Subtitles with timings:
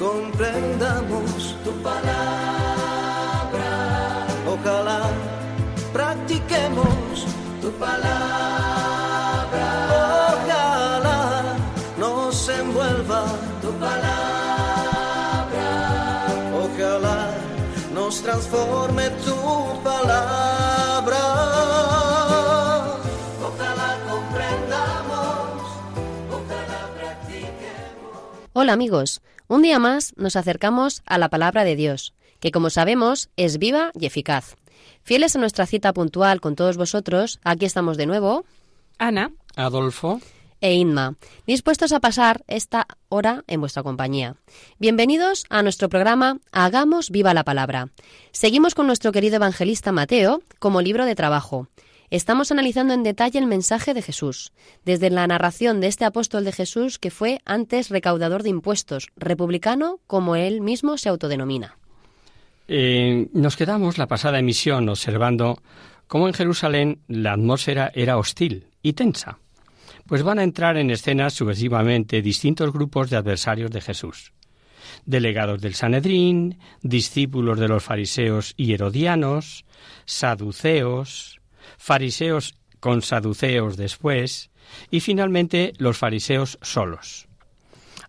[0.00, 3.68] comprendamos tu palabra.
[4.48, 5.02] Ojalá
[5.92, 7.26] practiquemos
[7.60, 9.66] tu palabra.
[10.32, 11.20] Ojalá
[11.98, 13.24] nos envuelva
[13.60, 15.68] tu palabra.
[16.64, 17.20] Ojalá
[17.92, 19.36] nos transforme tu
[19.84, 20.60] palabra.
[28.52, 33.30] Hola amigos, un día más nos acercamos a la palabra de Dios, que como sabemos
[33.36, 34.54] es viva y eficaz.
[35.02, 38.44] Fieles a nuestra cita puntual con todos vosotros, aquí estamos de nuevo,
[38.96, 40.20] Ana, Adolfo,
[40.60, 41.16] e Inma,
[41.48, 44.36] dispuestos a pasar esta hora en vuestra compañía.
[44.78, 47.88] Bienvenidos a nuestro programa Hagamos viva la palabra.
[48.30, 51.66] Seguimos con nuestro querido evangelista Mateo como libro de trabajo.
[52.10, 54.52] Estamos analizando en detalle el mensaje de Jesús,
[54.84, 60.00] desde la narración de este apóstol de Jesús que fue antes recaudador de impuestos, republicano
[60.08, 61.76] como él mismo se autodenomina.
[62.66, 65.62] eh, nos quedamos la pasada emisión observando
[66.08, 69.38] cómo en Jerusalén la atmósfera era hostil y tensa,
[70.06, 74.32] pues van a entrar en escena sucesivamente distintos grupos de adversarios de Jesús.
[75.06, 79.64] Delegados del Sanedrín, discípulos de los fariseos y herodianos,
[80.06, 81.39] saduceos,
[81.80, 84.50] fariseos con saduceos después,
[84.90, 87.26] y finalmente los fariseos solos.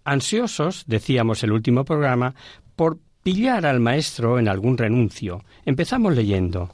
[0.04, 2.36] Ansiosos, decíamos el último programa,
[2.76, 5.46] por pillar al maestro en algún renuncio.
[5.66, 6.70] Empezamos leyendo.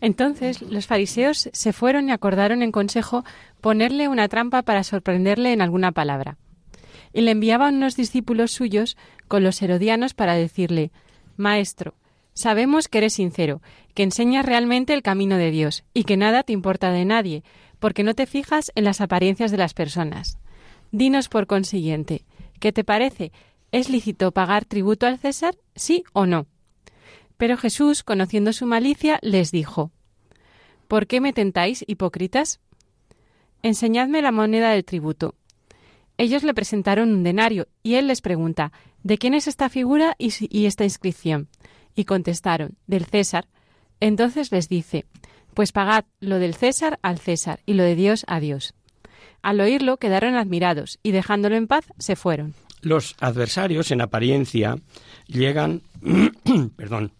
[0.00, 3.24] entonces los fariseos se fueron y acordaron en consejo
[3.60, 6.36] ponerle una trampa para sorprenderle en alguna palabra.
[7.12, 8.96] Y le enviaban unos discípulos suyos
[9.28, 10.90] con los herodianos para decirle
[11.36, 11.94] Maestro,
[12.34, 13.62] sabemos que eres sincero,
[13.94, 17.44] que enseñas realmente el camino de Dios, y que nada te importa de nadie,
[17.78, 20.38] porque no te fijas en las apariencias de las personas.
[20.92, 22.24] Dinos por consiguiente,
[22.60, 23.32] ¿qué te parece?
[23.72, 26.46] ¿Es lícito pagar tributo al César, sí o no?
[27.36, 29.90] Pero Jesús, conociendo su malicia, les dijo
[30.86, 32.60] ¿Por qué me tentáis, hipócritas?
[33.62, 35.34] Enseñadme la moneda del tributo.
[36.18, 38.72] Ellos le presentaron un denario, y él les pregunta
[39.02, 41.48] ¿De quién es esta figura y, y esta inscripción?
[41.94, 43.46] Y contestaron del César.
[44.00, 45.04] Entonces les dice
[45.54, 48.74] Pues pagad lo del César al César y lo de Dios a Dios.
[49.42, 52.54] Al oírlo quedaron admirados, y dejándolo en paz se fueron.
[52.80, 54.76] Los adversarios, en apariencia,
[55.26, 55.82] llegan,
[56.76, 57.12] perdón,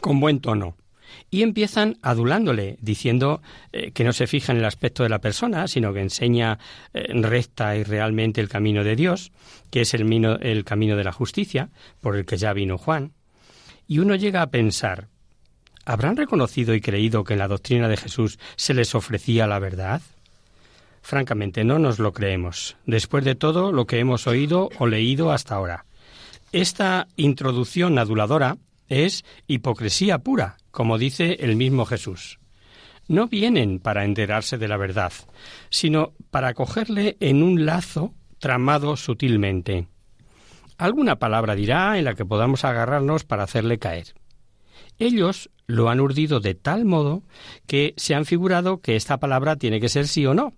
[0.00, 0.76] con buen tono
[1.30, 3.40] y empiezan adulándole, diciendo
[3.72, 6.58] eh, que no se fija en el aspecto de la persona, sino que enseña
[6.94, 9.32] eh, recta y realmente el camino de Dios,
[9.70, 11.70] que es el, mino- el camino de la justicia,
[12.00, 13.12] por el que ya vino Juan.
[13.86, 15.08] Y uno llega a pensar,
[15.84, 20.02] ¿habrán reconocido y creído que en la doctrina de Jesús se les ofrecía la verdad?
[21.02, 25.54] Francamente, no nos lo creemos, después de todo lo que hemos oído o leído hasta
[25.54, 25.86] ahora.
[26.50, 28.56] Esta introducción aduladora
[28.88, 32.38] es hipocresía pura, como dice el mismo Jesús.
[33.08, 35.12] No vienen para enterarse de la verdad,
[35.70, 39.86] sino para cogerle en un lazo tramado sutilmente.
[40.78, 44.14] Alguna palabra dirá en la que podamos agarrarnos para hacerle caer.
[44.98, 47.22] Ellos lo han urdido de tal modo
[47.66, 50.54] que se han figurado que esta palabra tiene que ser sí o no.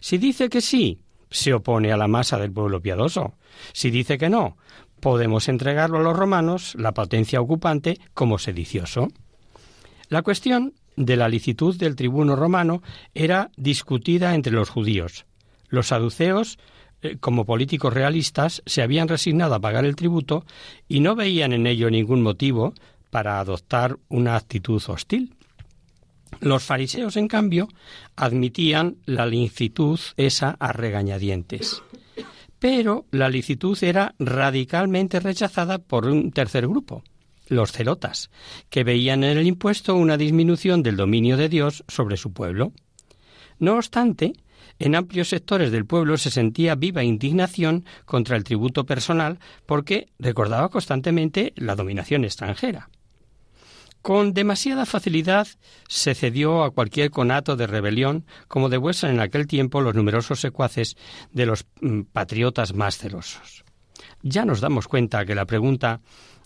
[0.00, 1.00] Si dice que sí,
[1.30, 3.34] se opone a la masa del pueblo piadoso.
[3.72, 4.56] Si dice que no,
[5.00, 9.08] podemos entregarlo a los romanos, la potencia ocupante, como sedicioso.
[10.08, 12.82] La cuestión de la licitud del tribuno romano
[13.14, 15.26] era discutida entre los judíos.
[15.68, 16.58] Los saduceos,
[17.02, 20.44] eh, como políticos realistas, se habían resignado a pagar el tributo
[20.88, 22.74] y no veían en ello ningún motivo
[23.10, 25.34] para adoptar una actitud hostil.
[26.40, 27.68] Los fariseos, en cambio,
[28.14, 31.82] admitían la licitud esa a regañadientes.
[32.58, 37.02] Pero la licitud era radicalmente rechazada por un tercer grupo,
[37.48, 38.30] los celotas,
[38.70, 42.72] que veían en el impuesto una disminución del dominio de Dios sobre su pueblo.
[43.58, 44.32] No obstante,
[44.78, 50.68] en amplios sectores del pueblo se sentía viva indignación contra el tributo personal porque recordaba
[50.68, 52.90] constantemente la dominación extranjera.
[54.02, 55.48] Con demasiada facilidad
[55.88, 60.96] se cedió a cualquier conato de rebelión, como demuestran en aquel tiempo los numerosos secuaces
[61.32, 63.64] de los mm, patriotas más celosos.
[64.22, 66.02] Ya nos damos cuenta que la pregunta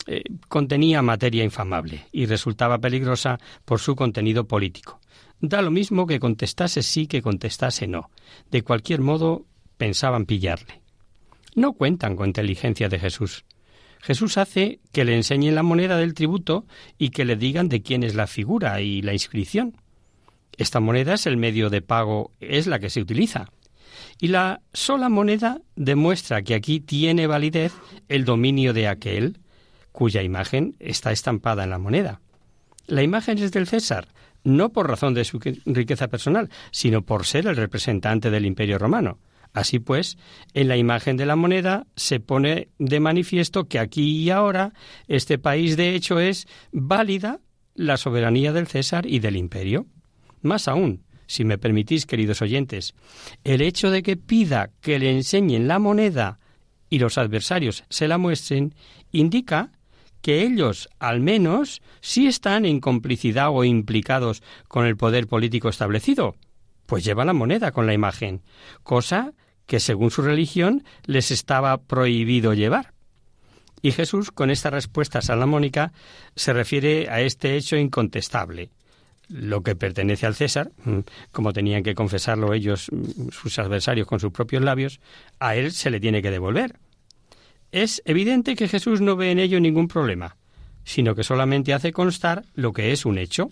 [0.06, 4.98] eh, contenía materia infamable y resultaba peligrosa por su contenido político.
[5.40, 8.10] Da lo mismo que contestase sí que contestase no.
[8.50, 9.46] De cualquier modo,
[9.78, 10.82] pensaban pillarle.
[11.54, 13.44] No cuentan con inteligencia de Jesús.
[14.00, 16.66] Jesús hace que le enseñen la moneda del tributo
[16.98, 19.76] y que le digan de quién es la figura y la inscripción.
[20.56, 23.50] Esta moneda es el medio de pago, es la que se utiliza.
[24.18, 27.72] Y la sola moneda demuestra que aquí tiene validez
[28.08, 29.38] el dominio de aquel
[29.92, 32.20] cuya imagen está estampada en la moneda.
[32.86, 34.08] La imagen es del César,
[34.44, 39.18] no por razón de su riqueza personal, sino por ser el representante del imperio romano.
[39.52, 40.16] Así pues,
[40.54, 44.72] en la imagen de la moneda se pone de manifiesto que aquí y ahora
[45.08, 47.40] este país de hecho es válida
[47.74, 49.86] la soberanía del César y del imperio.
[50.42, 52.94] Más aún, si me permitís, queridos oyentes,
[53.44, 56.38] el hecho de que pida que le enseñen la moneda
[56.88, 58.74] y los adversarios se la muestren
[59.12, 59.72] indica
[60.22, 66.36] que ellos, al menos, sí están en complicidad o implicados con el poder político establecido,
[66.86, 68.42] pues llevan la moneda con la imagen,
[68.82, 69.32] cosa
[69.66, 72.92] que según su religión les estaba prohibido llevar.
[73.82, 75.92] Y Jesús, con esta respuesta salomónica,
[76.34, 78.70] se refiere a este hecho incontestable.
[79.28, 80.98] Lo que pertenece al César, mm,
[81.30, 84.98] como tenían que confesarlo ellos, mm, sus adversarios, con sus propios labios,
[85.38, 86.79] a él se le tiene que devolver.
[87.72, 90.36] Es evidente que Jesús no ve en ello ningún problema,
[90.84, 93.48] sino que solamente hace constar lo que es un hecho.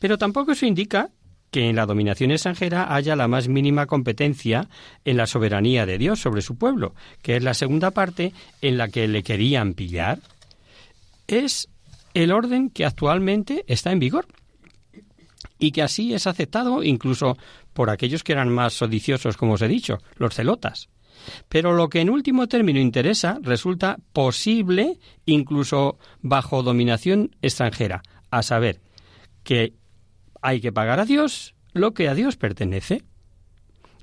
[0.00, 1.10] Pero tampoco eso indica
[1.50, 4.68] que en la dominación extranjera haya la más mínima competencia
[5.04, 8.88] en la soberanía de Dios sobre su pueblo, que es la segunda parte en la
[8.88, 10.18] que le querían pillar.
[11.28, 11.68] Es
[12.12, 14.26] el orden que actualmente está en vigor
[15.60, 17.38] y que así es aceptado incluso
[17.72, 20.88] por aquellos que eran más odiciosos, como os he dicho, los celotas.
[21.48, 28.80] Pero lo que en último término interesa resulta posible incluso bajo dominación extranjera, a saber,
[29.42, 29.74] que
[30.42, 33.02] hay que pagar a Dios lo que a Dios pertenece.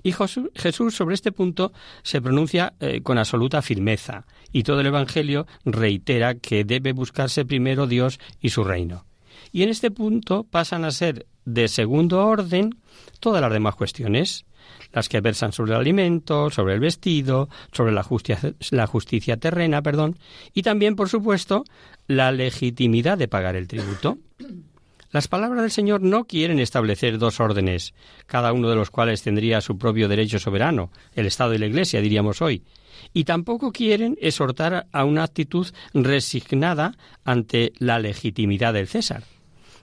[0.03, 5.45] Y Jesús sobre este punto se pronuncia eh, con absoluta firmeza, y todo el Evangelio
[5.63, 9.06] reitera que debe buscarse primero Dios y su reino.
[9.51, 12.75] Y en este punto pasan a ser de segundo orden
[13.19, 14.45] todas las demás cuestiones
[14.94, 19.81] las que versan sobre el alimento, sobre el vestido, sobre la justicia, la justicia terrena,
[19.81, 20.18] perdón,
[20.53, 21.63] y también, por supuesto,
[22.07, 24.18] la legitimidad de pagar el tributo.
[25.12, 27.94] Las palabras del Señor no quieren establecer dos órdenes,
[28.27, 32.00] cada uno de los cuales tendría su propio derecho soberano, el Estado y la Iglesia,
[32.00, 32.63] diríamos hoy,
[33.13, 36.94] y tampoco quieren exhortar a una actitud resignada
[37.25, 39.24] ante la legitimidad del César.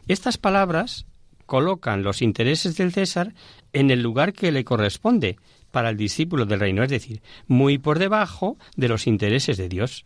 [0.07, 1.05] Estas palabras
[1.49, 3.33] colocan los intereses del César
[3.73, 5.39] en el lugar que le corresponde
[5.71, 10.05] para el discípulo del reino, es decir, muy por debajo de los intereses de Dios.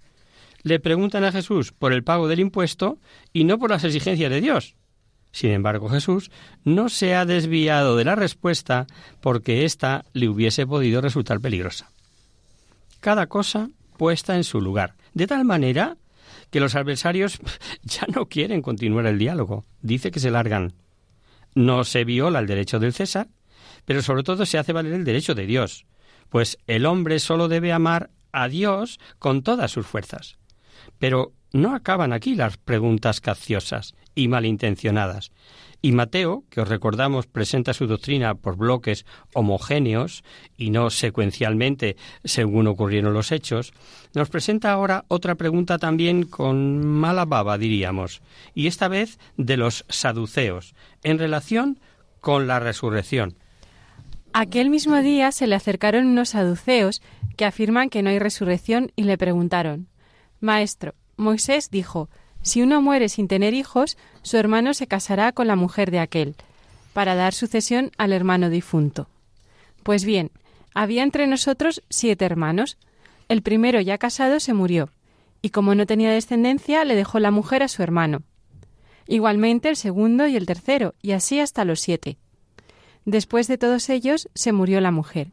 [0.63, 2.99] Le preguntan a Jesús por el pago del impuesto
[3.33, 4.77] y no por las exigencias de Dios.
[5.33, 6.31] Sin embargo, Jesús
[6.63, 8.87] no se ha desviado de la respuesta
[9.21, 11.91] porque ésta le hubiese podido resultar peligrosa.
[13.01, 15.97] Cada cosa puesta en su lugar, de tal manera
[16.51, 17.41] que los adversarios
[17.83, 19.65] ya no quieren continuar el diálogo.
[19.81, 20.73] Dice que se largan.
[21.55, 23.29] No se viola el derecho del César,
[23.85, 25.87] pero sobre todo se hace valer el derecho de Dios,
[26.29, 30.39] pues el hombre solo debe amar a Dios con todas sus fuerzas.
[30.99, 35.33] Pero no acaban aquí las preguntas capciosas y malintencionadas.
[35.85, 40.23] Y Mateo, que os recordamos presenta su doctrina por bloques homogéneos
[40.57, 43.73] y no secuencialmente según ocurrieron los hechos,
[44.15, 48.23] nos presenta ahora otra pregunta también con mala baba, diríamos,
[48.55, 51.81] y esta vez de los saduceos, en relación
[52.21, 53.35] con la resurrección.
[54.33, 57.03] Aquel mismo día se le acercaron unos saduceos
[57.37, 59.89] que afirman que no hay resurrección y le preguntaron
[60.39, 62.09] Maestro, Moisés dijo
[62.43, 66.35] Si uno muere sin tener hijos, su hermano se casará con la mujer de aquel,
[66.93, 69.09] para dar sucesión al hermano difunto.
[69.83, 70.31] Pues bien,
[70.75, 72.79] había entre nosotros siete hermanos.
[73.29, 74.91] El primero ya casado se murió,
[75.41, 78.23] y como no tenía descendencia, le dejó la mujer a su hermano.
[79.07, 82.19] Igualmente el segundo y el tercero, y así hasta los siete.
[83.05, 85.33] Después de todos ellos se murió la mujer.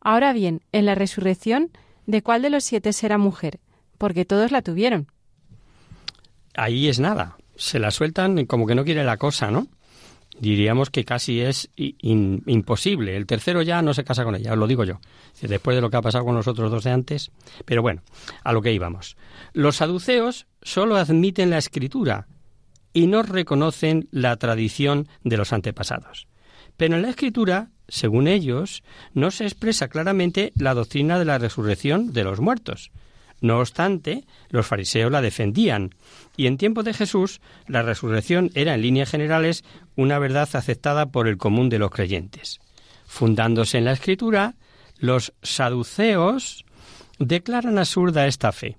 [0.00, 1.70] Ahora bien, en la resurrección,
[2.06, 3.60] ¿de cuál de los siete será mujer?
[3.98, 5.08] Porque todos la tuvieron.
[6.54, 7.36] Ahí es nada.
[7.56, 9.66] Se la sueltan como que no quiere la cosa, ¿no?
[10.38, 13.16] Diríamos que casi es imposible.
[13.16, 15.00] El tercero ya no se casa con ella, os lo digo yo.
[15.42, 17.30] Después de lo que ha pasado con los otros dos de antes.
[17.66, 18.02] Pero bueno,
[18.42, 19.16] a lo que íbamos.
[19.52, 22.26] Los saduceos solo admiten la escritura
[22.92, 26.26] y no reconocen la tradición de los antepasados.
[26.76, 32.12] Pero en la Escritura, según ellos, no se expresa claramente la doctrina de la resurrección
[32.12, 32.90] de los muertos.
[33.40, 35.94] No obstante, los fariseos la defendían,
[36.36, 39.64] y en tiempo de Jesús la resurrección era en líneas generales
[39.96, 42.60] una verdad aceptada por el común de los creyentes.
[43.06, 44.54] Fundándose en la Escritura,
[44.98, 46.64] los saduceos
[47.18, 48.76] declaran absurda esta fe.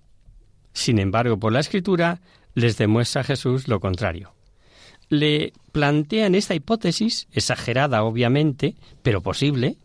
[0.74, 2.22] Sin embargo, por la Escritura
[2.54, 4.34] les demuestra Jesús lo contrario.
[5.10, 9.78] Le plantean esta hipótesis, exagerada obviamente, pero posible,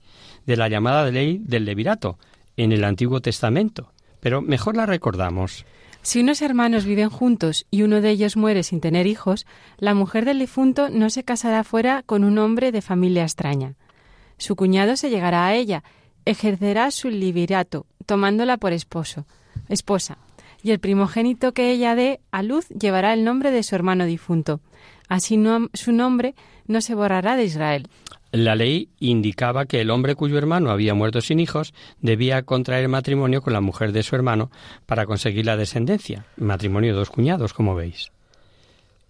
[0.47, 2.18] de la llamada ley del levirato
[2.56, 3.92] en el Antiguo Testamento,
[4.26, 5.64] pero mejor la recordamos.
[6.02, 9.47] Si unos hermanos viven juntos y uno de ellos muere sin tener hijos,
[9.78, 13.75] la mujer del difunto no se casará fuera con un hombre de familia extraña.
[14.37, 15.85] Su cuñado se llegará a ella,
[16.25, 19.26] ejercerá su liberato, tomándola por esposo,
[19.68, 20.18] esposa,
[20.61, 24.61] y el primogénito que ella dé a luz llevará el nombre de su hermano difunto.
[25.09, 25.40] Así
[25.73, 26.35] su nombre
[26.66, 27.88] no se borrará de Israel.
[28.33, 33.40] La ley indicaba que el hombre cuyo hermano había muerto sin hijos debía contraer matrimonio
[33.40, 34.50] con la mujer de su hermano
[34.85, 38.11] para conseguir la descendencia, matrimonio de dos cuñados, como veis.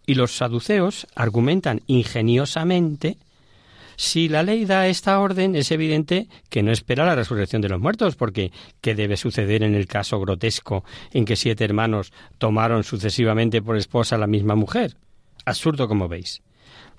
[0.06, 3.16] Y los saduceos argumentan ingeniosamente
[3.96, 7.80] si la ley da esta orden, es evidente que no espera la resurrección de los
[7.80, 13.62] muertos, porque ¿qué debe suceder en el caso grotesco en que siete hermanos tomaron sucesivamente
[13.62, 14.96] por esposa a la misma mujer?
[15.46, 16.42] Absurdo, como veis.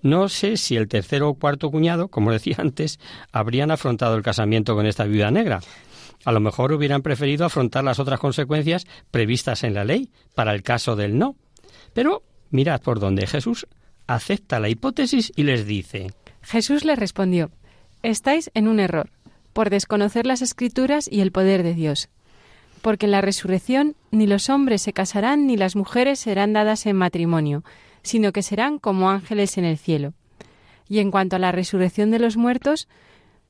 [0.02, 3.00] No sé si el tercero o cuarto cuñado, como decía antes,
[3.32, 5.60] habrían afrontado el casamiento con esta viuda negra.
[6.26, 10.64] A lo mejor hubieran preferido afrontar las otras consecuencias previstas en la ley para el
[10.64, 11.36] caso del no.
[11.94, 13.68] Pero mirad por dónde Jesús
[14.08, 16.12] acepta la hipótesis y les dice
[16.42, 17.52] Jesús les respondió
[18.04, 19.10] Estáis en un error,
[19.54, 22.10] por desconocer las escrituras y el poder de Dios.
[22.82, 26.96] Porque en la resurrección ni los hombres se casarán ni las mujeres serán dadas en
[26.96, 27.64] matrimonio,
[28.08, 30.14] sino que serán como ángeles en el cielo.
[30.90, 32.88] Y en cuanto a la resurrección de los muertos,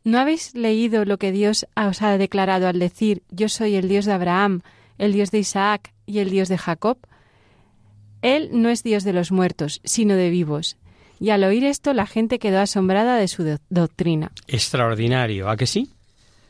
[0.03, 4.05] ¿no habéis leído lo que Dios os ha declarado al decir Yo soy el Dios
[4.05, 4.61] de Abraham,
[4.97, 6.97] el Dios de Isaac y el Dios de Jacob?
[8.21, 10.77] Él no es Dios de los muertos, sino de vivos.
[11.19, 14.31] Y al oír esto la gente quedó asombrada de su doctrina.
[14.47, 15.91] Extraordinario, ¿a que sí?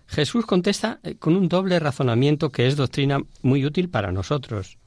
[0.07, 4.77] Jesús contesta eh, con un doble razonamiento que es doctrina muy útil para nosotros.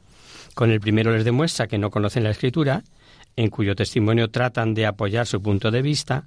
[0.54, 2.82] Con el primero les demuestra que no conocen la Escritura
[3.36, 6.26] en cuyo testimonio tratan de apoyar su punto de vista,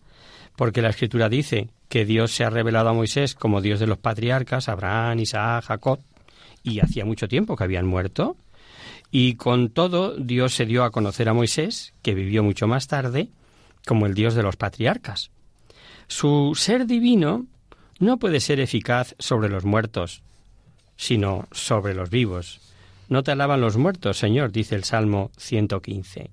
[0.56, 3.98] porque la Escritura dice que Dios se ha revelado a Moisés como Dios de los
[3.98, 6.00] patriarcas, Abraham, Isaac, Jacob,
[6.64, 8.38] y hacía mucho tiempo que habían muerto,
[9.12, 13.30] y con todo Dios se dio a conocer a Moisés, que vivió mucho más tarde,
[13.86, 15.30] como el Dios de los patriarcas.
[16.08, 17.46] Su ser divino
[18.00, 20.24] no puede ser eficaz sobre los muertos,
[20.96, 22.62] sino sobre los vivos.
[23.10, 26.32] No te alaban los muertos, Señor, dice el Salmo 115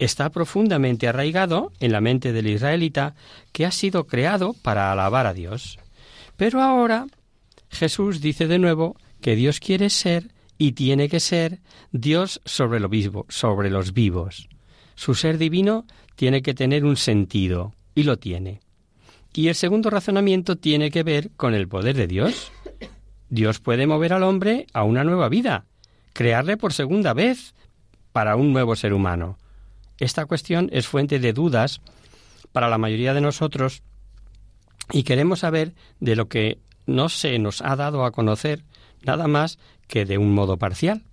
[0.00, 3.14] está profundamente arraigado en la mente del israelita
[3.52, 5.78] que ha sido creado para alabar a Dios.
[6.38, 7.06] Pero ahora
[7.68, 11.60] Jesús dice de nuevo que Dios quiere ser y tiene que ser
[11.92, 14.48] Dios sobre lo vivo, sobre los vivos.
[14.94, 15.84] Su ser divino
[16.16, 18.60] tiene que tener un sentido y lo tiene.
[19.34, 22.50] Y el segundo razonamiento tiene que ver con el poder de Dios.
[23.28, 25.66] Dios puede mover al hombre a una nueva vida,
[26.14, 27.54] crearle por segunda vez
[28.12, 29.38] para un nuevo ser humano.
[30.00, 31.80] Esta cuestión es fuente de dudas
[32.52, 33.82] para la mayoría de nosotros
[34.92, 38.64] y queremos saber de lo que no se nos ha dado a conocer
[39.02, 41.04] nada más que de un modo parcial.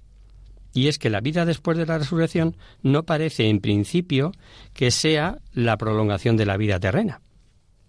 [0.73, 4.31] Y es que la vida después de la resurrección no parece en principio
[4.73, 7.21] que sea la prolongación de la vida terrena.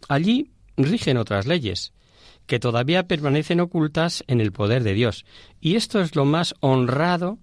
[0.08, 1.92] Allí rigen otras leyes,
[2.46, 5.26] que todavía permanecen ocultas en el poder de Dios.
[5.60, 7.38] Y esto es lo más honrado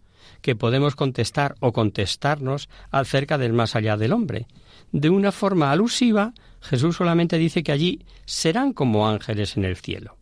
[0.45, 4.45] que podemos contestar o contestarnos acerca del más allá del hombre.
[4.91, 10.17] De una forma alusiva, Jesús solamente dice que allí serán como ángeles en el cielo.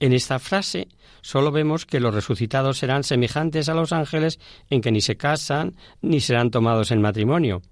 [0.00, 0.88] En esta frase
[1.22, 4.40] solo vemos que los resucitados serán semejantes a los ángeles
[4.70, 7.62] en que ni se casan ni serán tomados en matrimonio.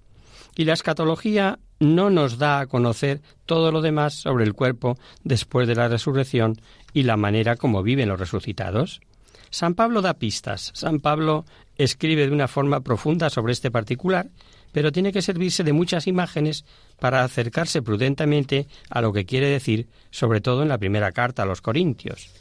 [0.55, 5.67] Y la escatología no nos da a conocer todo lo demás sobre el cuerpo después
[5.67, 6.61] de la resurrección
[6.93, 9.01] y la manera como viven los resucitados.
[9.49, 10.71] San Pablo da pistas.
[10.73, 11.45] San Pablo
[11.77, 14.29] escribe de una forma profunda sobre este particular,
[14.71, 16.65] pero tiene que servirse de muchas imágenes
[16.99, 21.45] para acercarse prudentemente a lo que quiere decir, sobre todo en la primera carta a
[21.45, 22.31] los Corintios.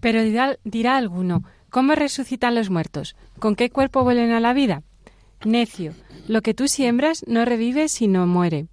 [0.00, 3.16] Pero dirá, alguno, ¿cómo resucitan los muertos?
[3.38, 4.82] ¿Con qué cuerpo vuelven a la vida?
[5.44, 5.94] Necio,
[6.28, 8.66] lo que tú siembras no revive sino muere.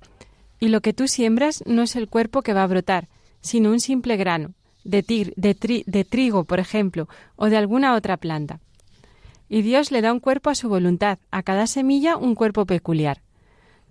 [0.60, 3.08] Y lo que tú siembras no es el cuerpo que va a brotar,
[3.42, 8.60] sino un simple grano de, de trigo, por ejemplo, o de alguna otra planta.
[9.50, 13.22] Y Dios le da un cuerpo a su voluntad, a cada semilla un cuerpo peculiar.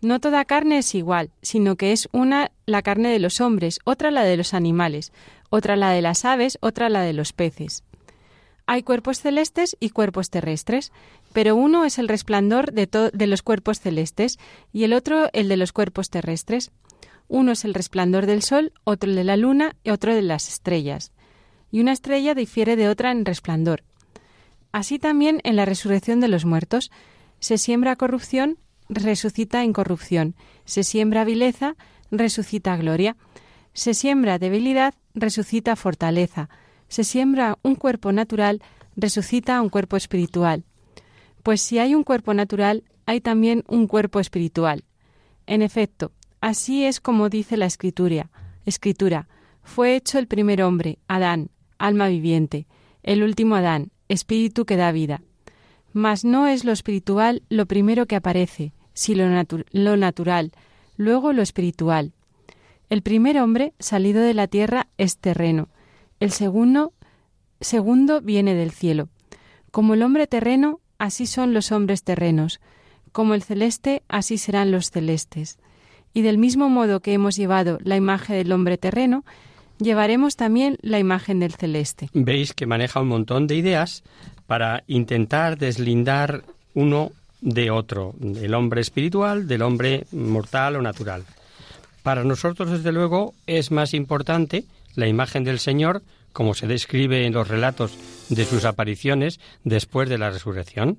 [0.01, 4.13] No toda carne es igual, sino que es una la carne de los hombres, otra
[4.13, 5.13] la de los animales,
[5.51, 7.83] otra la de las aves, otra la de los peces.
[8.67, 10.93] Hay cuerpos celestes y cuerpos terrestres,
[11.33, 14.39] pero uno es el resplandor de, de los cuerpos celestes
[14.73, 16.71] y el otro el de los cuerpos terrestres.
[17.29, 20.49] Uno es el resplandor del sol, otro el de la luna y otro de las
[20.49, 21.13] estrellas.
[21.71, 23.85] Y una estrella difiere de otra en resplandor.
[24.73, 26.91] Así también en la resurrección de los muertos.
[27.41, 28.59] Se siembra corrupción,
[28.89, 30.35] resucita incorrupción.
[30.65, 31.77] Se siembra vileza,
[32.11, 33.17] resucita gloria.
[33.75, 36.49] Se siembra debilidad, resucita fortaleza.
[36.89, 38.63] Se siembra un cuerpo natural,
[38.97, 40.65] resucita un cuerpo espiritual.
[41.43, 44.85] Pues si hay un cuerpo natural, hay también un cuerpo espiritual.
[45.47, 48.31] En efecto, así es como dice la escritura.
[48.65, 49.29] Escritura,
[49.63, 52.67] fue hecho el primer hombre, Adán, alma viviente,
[53.03, 55.23] el último Adán, espíritu que da vida.
[55.93, 59.25] Mas no es lo espiritual lo primero que aparece, sino
[59.73, 60.53] lo natural,
[60.97, 62.13] luego lo espiritual.
[62.91, 65.69] El primer hombre salido de la tierra es terreno,
[66.21, 66.93] el segundo,
[67.61, 69.09] segundo viene del cielo.
[69.71, 72.61] Como el hombre terreno, así son los hombres terrenos,
[73.13, 75.59] como el celeste, así serán los celestes.
[76.15, 79.25] Y del mismo modo que hemos llevado la imagen del hombre terreno,
[79.79, 82.09] llevaremos también la imagen del celeste.
[82.13, 84.03] Veis que maneja un montón de ideas
[84.47, 86.43] para intentar deslindar
[86.75, 91.25] uno de otro, del hombre espiritual, del hombre mortal o natural.
[92.03, 97.33] Para nosotros, desde luego, es más importante la imagen del Señor, como se describe en
[97.33, 97.97] los relatos
[98.29, 100.99] de sus apariciones después de la resurrección.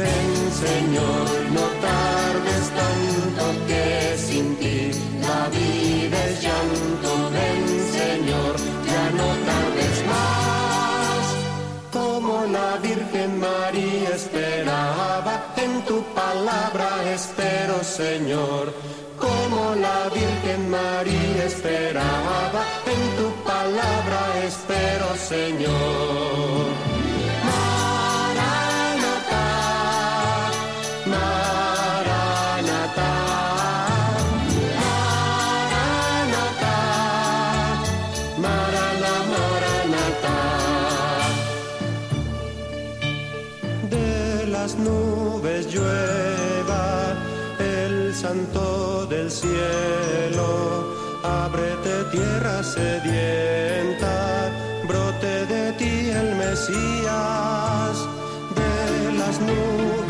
[0.00, 0.32] Ven
[0.66, 7.10] Señor, no tardes tanto que sin ti la vida es llanto.
[7.36, 7.64] Ven
[7.98, 8.54] Señor,
[8.90, 11.24] ya no tardes más.
[11.92, 15.34] Como la Virgen María esperaba,
[15.64, 18.72] en tu palabra espero Señor.
[19.18, 22.62] Como la Virgen María esperaba,
[22.94, 26.89] en tu palabra espero Señor.
[51.52, 54.50] Ábrete tierra sedienta,
[54.86, 57.96] brote de ti el Mesías,
[58.58, 60.09] de las nubes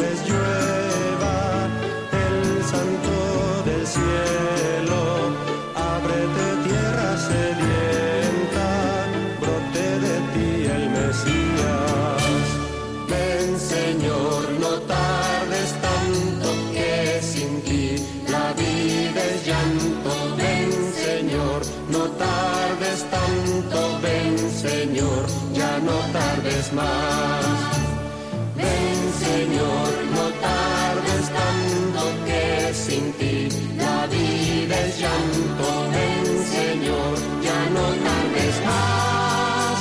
[34.71, 39.79] vida es llanto, ven Señor, ya no tardes más.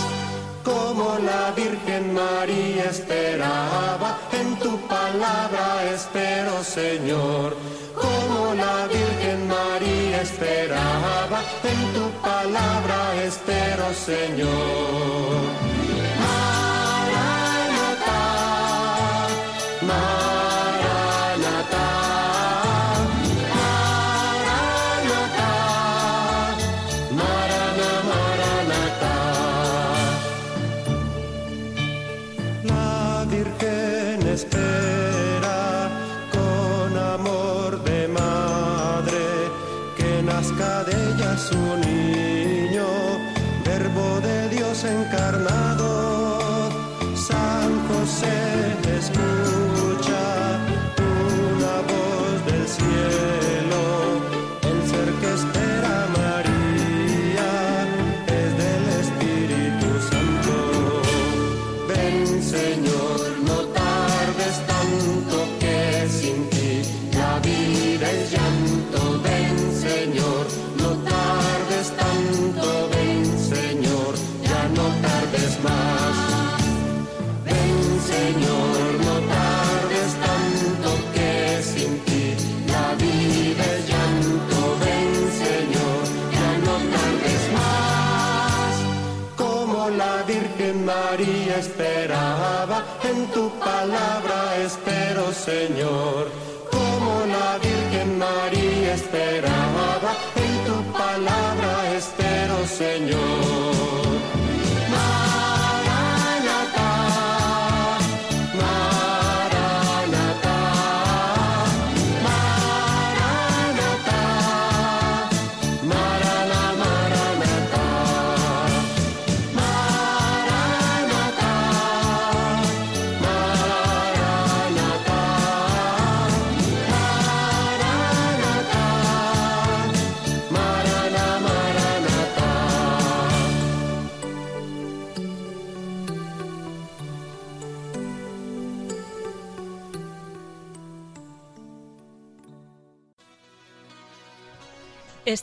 [0.63, 7.56] Como la Virgen María esperaba, en tu palabra espero Señor
[7.95, 15.69] como la Virgen María esperaba, en tu palabra espero, Señor.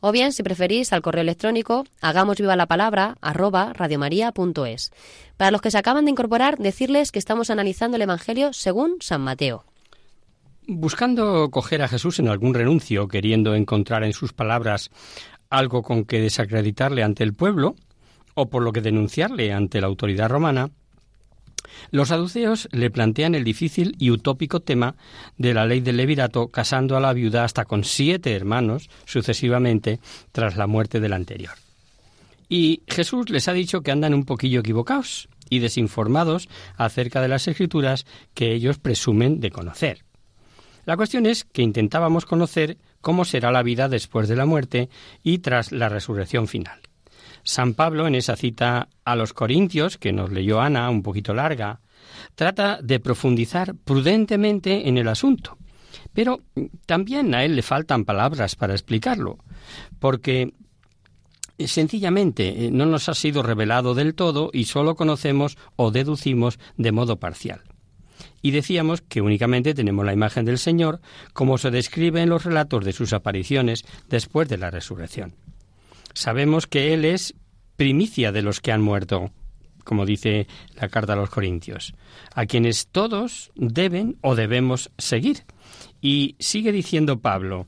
[0.00, 4.92] O bien, si preferís, al correo electrónico hagamos viva la palabra arroba radiomaria.es.
[5.36, 9.22] Para los que se acaban de incorporar, decirles que estamos analizando el Evangelio según San
[9.22, 9.64] Mateo.
[10.66, 14.90] Buscando coger a Jesús en algún renuncio, queriendo encontrar en sus palabras
[15.50, 17.74] algo con que desacreditarle ante el pueblo,
[18.34, 20.70] o por lo que denunciarle ante la autoridad romana,
[21.90, 24.94] los saduceos le plantean el difícil y utópico tema
[25.36, 30.00] de la ley del levirato, casando a la viuda hasta con siete hermanos sucesivamente
[30.32, 31.54] tras la muerte del anterior.
[32.48, 37.46] Y Jesús les ha dicho que andan un poquillo equivocados y desinformados acerca de las
[37.48, 40.04] escrituras que ellos presumen de conocer.
[40.84, 44.88] La cuestión es que intentábamos conocer cómo será la vida después de la muerte
[45.22, 46.80] y tras la resurrección final.
[47.48, 51.80] San Pablo, en esa cita a los Corintios, que nos leyó Ana, un poquito larga,
[52.34, 55.56] trata de profundizar prudentemente en el asunto.
[56.12, 56.42] Pero
[56.84, 59.38] también a él le faltan palabras para explicarlo,
[59.98, 60.52] porque
[61.58, 66.92] sencillamente eh, no nos ha sido revelado del todo y solo conocemos o deducimos de
[66.92, 67.62] modo parcial.
[68.42, 71.00] Y decíamos que únicamente tenemos la imagen del Señor
[71.32, 75.34] como se describe en los relatos de sus apariciones después de la resurrección.
[76.14, 77.34] Sabemos que Él es
[77.76, 79.30] primicia de los que han muerto,
[79.84, 81.94] como dice la carta a los Corintios,
[82.34, 85.44] a quienes todos deben o debemos seguir.
[86.00, 87.66] Y sigue diciendo Pablo,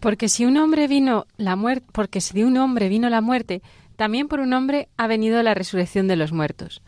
[0.00, 3.62] Porque si un hombre vino la muerte, porque si de un hombre vino la muerte,
[3.96, 6.82] también por un hombre ha venido la resurrección de los muertos.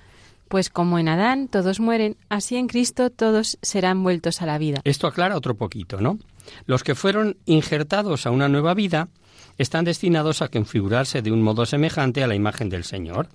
[0.49, 4.81] Pues como en Adán todos mueren, así en Cristo todos serán vueltos a la vida.
[4.85, 6.19] Esto aclara otro poquito, ¿no?
[6.67, 9.09] Los que fueron injertados a una nueva vida
[9.59, 13.29] están destinados a configurarse de un modo semejante a la imagen del Señor.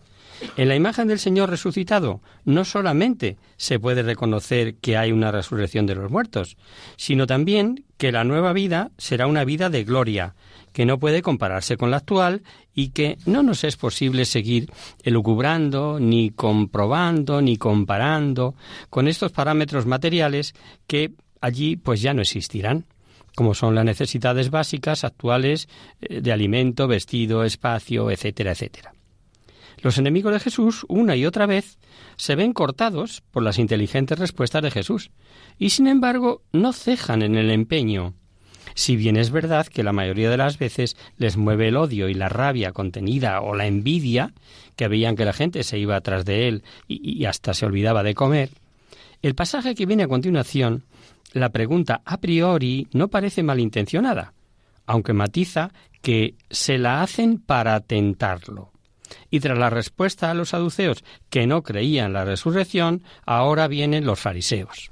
[0.57, 5.85] En la imagen del Señor resucitado no solamente se puede reconocer que hay una resurrección
[5.85, 6.57] de los muertos,
[6.97, 10.35] sino también que la nueva vida será una vida de gloria,
[10.73, 12.41] que no puede compararse con la actual
[12.73, 14.71] y que no nos es posible seguir
[15.03, 18.55] elucubrando, ni comprobando, ni comparando
[18.89, 20.55] con estos parámetros materiales
[20.87, 22.85] que allí pues ya no existirán
[23.35, 25.67] como son las necesidades básicas actuales
[26.01, 28.93] eh, de alimento, vestido, espacio, etcétera, etcétera.
[29.81, 31.77] Los enemigos de Jesús, una y otra vez,
[32.15, 35.11] se ven cortados por las inteligentes respuestas de Jesús,
[35.57, 38.13] y sin embargo no cejan en el empeño.
[38.75, 42.13] Si bien es verdad que la mayoría de las veces les mueve el odio y
[42.13, 44.33] la rabia contenida o la envidia,
[44.75, 48.03] que veían que la gente se iba atrás de él y, y hasta se olvidaba
[48.03, 48.49] de comer,
[49.21, 50.83] el pasaje que viene a continuación
[51.33, 54.33] la pregunta a priori no parece malintencionada,
[54.85, 58.71] aunque matiza que se la hacen para tentarlo.
[59.29, 64.19] Y tras la respuesta a los saduceos que no creían la resurrección, ahora vienen los
[64.19, 64.91] fariseos.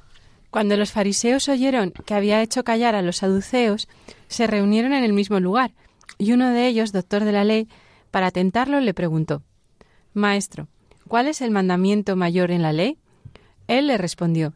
[0.49, 3.87] Cuando los fariseos oyeron que había hecho callar a los saduceos,
[4.27, 5.71] se reunieron en el mismo lugar,
[6.17, 7.67] y uno de ellos, doctor de la ley,
[8.11, 9.43] para tentarlo le preguntó
[10.13, 10.67] Maestro,
[11.07, 12.97] ¿cuál es el mandamiento mayor en la ley?
[13.67, 14.53] Él le respondió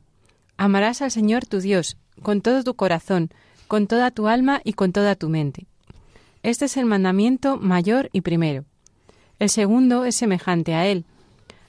[0.58, 3.30] Amarás al Señor tu Dios con todo tu corazón,
[3.68, 5.66] con toda tu alma y con toda tu mente.
[6.44, 8.66] Este es el mandamiento mayor y primero.
[9.40, 11.06] El segundo es semejante a él.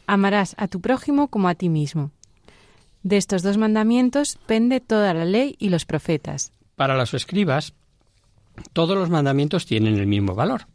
[0.06, 2.10] Amarás a tu prójimo como a ti mismo.
[3.02, 6.52] De estos dos mandamientos pende toda la ley y los profetas.
[6.76, 7.72] Para los escribas,
[8.72, 10.66] todos los mandamientos tienen el mismo valor,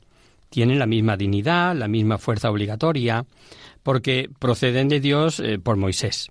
[0.49, 3.25] tienen la misma dignidad, la misma fuerza obligatoria,
[3.83, 6.29] porque proceden de Dios eh, por Moisés.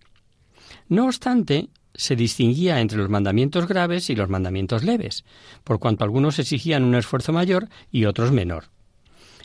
[0.90, 5.24] No obstante, se distinguía entre los mandamientos graves y los mandamientos leves,
[5.62, 8.64] por cuanto algunos exigían un esfuerzo mayor y otros menor.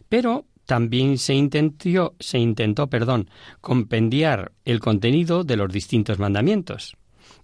[0.10, 3.30] Pero también se intentó, perdón,
[3.62, 6.98] compendiar el contenido de los distintos mandamientos.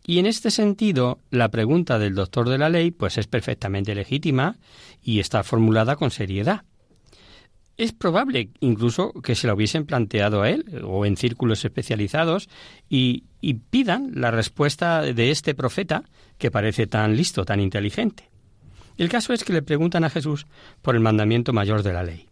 [0.03, 4.57] Y en este sentido, la pregunta del doctor de la ley pues es perfectamente legítima
[5.03, 6.63] y está formulada con seriedad.
[7.77, 12.49] Es probable incluso que se la hubiesen planteado a él o en círculos especializados
[12.89, 16.03] y, y pidan la respuesta de este profeta
[16.37, 18.29] que parece tan listo, tan inteligente.
[18.97, 20.45] El caso es que le preguntan a Jesús
[20.81, 22.27] por el mandamiento mayor de la ley.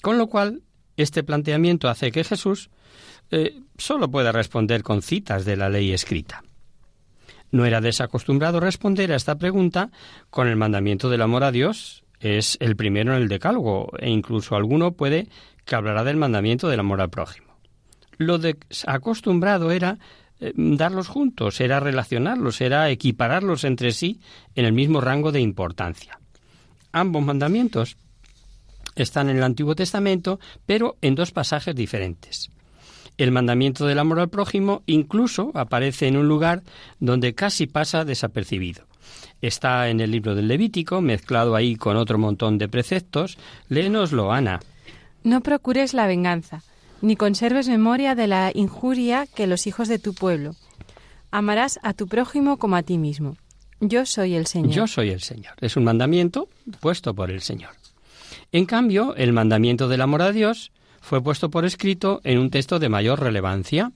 [0.00, 0.62] Con lo cual,
[0.96, 2.70] este planteamiento hace que Jesús
[3.30, 6.42] eh, solo pueda responder con citas de la ley escrita.
[7.50, 9.90] No era desacostumbrado responder a esta pregunta
[10.30, 14.56] con el mandamiento del amor a Dios, es el primero en el decálogo, e incluso
[14.56, 15.28] alguno puede
[15.64, 17.54] que hablará del mandamiento del amor al prójimo.
[18.18, 19.98] Lo desacostumbrado era
[20.40, 24.20] eh, darlos juntos, era relacionarlos, era equipararlos entre sí
[24.54, 26.18] en el mismo rango de importancia.
[26.92, 27.96] Ambos mandamientos
[28.94, 32.50] están en el Antiguo Testamento, pero en dos pasajes diferentes.
[33.16, 36.62] El mandamiento del amor al prójimo incluso aparece en un lugar
[36.98, 38.86] donde casi pasa desapercibido.
[39.40, 43.38] Está en el libro del Levítico, mezclado ahí con otro montón de preceptos.
[43.68, 44.60] Léenoslo, Ana.
[45.22, 46.62] No procures la venganza,
[47.00, 50.54] ni conserves memoria de la injuria que los hijos de tu pueblo.
[51.30, 53.36] Amarás a tu prójimo como a ti mismo.
[53.80, 54.70] Yo soy el Señor.
[54.70, 55.54] Yo soy el Señor.
[55.60, 56.48] Es un mandamiento
[56.80, 57.70] puesto por el Señor.
[58.52, 62.78] En cambio, el mandamiento del amor a Dios fue puesto por escrito en un texto
[62.78, 63.92] de mayor relevancia.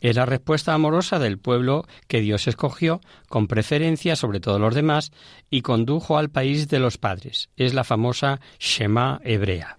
[0.00, 5.12] Es la respuesta amorosa del pueblo que Dios escogió con preferencia sobre todos los demás
[5.50, 7.48] y condujo al país de los padres.
[7.56, 9.78] Es la famosa Shema hebrea.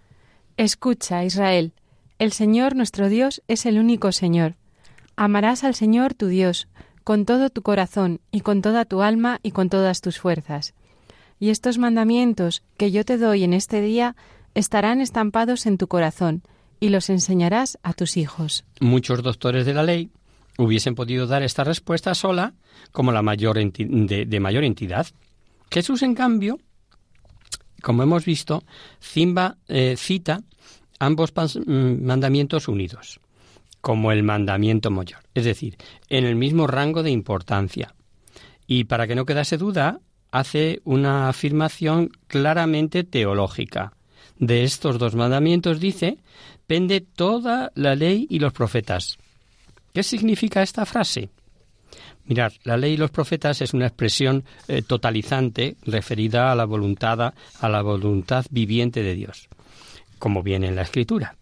[0.57, 1.73] Escucha, Israel,
[2.17, 4.55] el Señor nuestro Dios es el único Señor.
[5.15, 6.67] Amarás al Señor tu Dios
[7.05, 10.73] con todo tu corazón y con toda tu alma y con todas tus fuerzas.
[11.39, 14.17] Y estos mandamientos que yo te doy en este día
[14.53, 16.43] estarán estampados en tu corazón
[16.79, 18.65] y los enseñarás a tus hijos.
[18.79, 20.09] Muchos doctores de la ley
[20.57, 22.53] hubiesen podido dar esta respuesta sola
[22.91, 25.07] como la mayor de, mayor entidad.
[25.71, 26.59] Jesús, en cambio,
[27.81, 28.63] como hemos visto,
[29.01, 30.41] Zimba eh, cita
[30.99, 31.33] ambos
[31.65, 33.19] mandamientos unidos,
[33.81, 35.77] como el mandamiento mayor, es decir,
[36.09, 37.95] en el mismo rango de importancia.
[38.67, 43.93] Y para que no quedase duda, hace una afirmación claramente teológica.
[44.37, 46.17] De estos dos mandamientos dice,
[46.67, 49.17] pende toda la ley y los profetas.
[49.93, 51.29] ¿Qué significa esta frase?
[52.25, 57.33] Mirad, la ley y los profetas es una expresión eh, totalizante referida a la voluntad,
[57.59, 59.49] a la voluntad viviente de Dios,
[60.19, 61.37] como viene en la Escritura.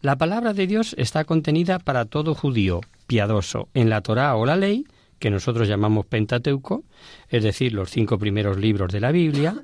[0.00, 4.56] La palabra de Dios está contenida para todo judío piadoso en la Torá o la
[4.56, 4.84] ley,
[5.18, 6.84] que nosotros llamamos Pentateuco,
[7.28, 9.54] es decir, los cinco primeros libros de la Biblia,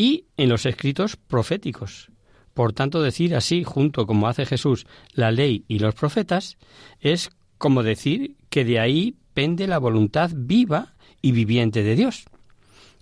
[0.00, 2.10] y en los escritos proféticos.
[2.54, 6.56] Por tanto, decir así, junto como hace Jesús, la ley y los profetas,
[7.00, 12.24] es como decir que de ahí pende la voluntad viva y viviente de Dios.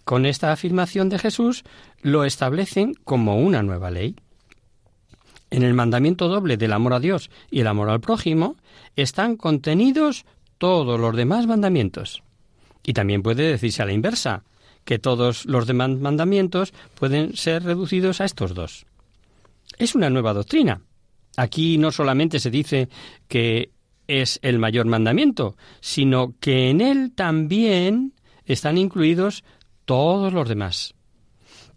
[0.02, 1.62] Con esta afirmación de Jesús
[2.02, 4.16] lo establecen como una nueva ley.
[5.50, 8.56] En el mandamiento doble del amor a Dios y el amor al prójimo
[8.96, 10.26] están contenidos
[10.58, 12.24] todos los demás mandamientos.
[12.82, 14.42] Y también puede decirse a la inversa,
[14.88, 18.87] que todos los demás mandamientos pueden ser reducidos a estos dos.
[19.77, 20.81] Es una nueva doctrina.
[21.37, 22.88] Aquí no solamente se dice
[23.29, 23.70] que
[24.07, 28.14] es el mayor mandamiento, sino que en él también
[28.46, 29.44] están incluidos
[29.85, 30.94] todos los demás.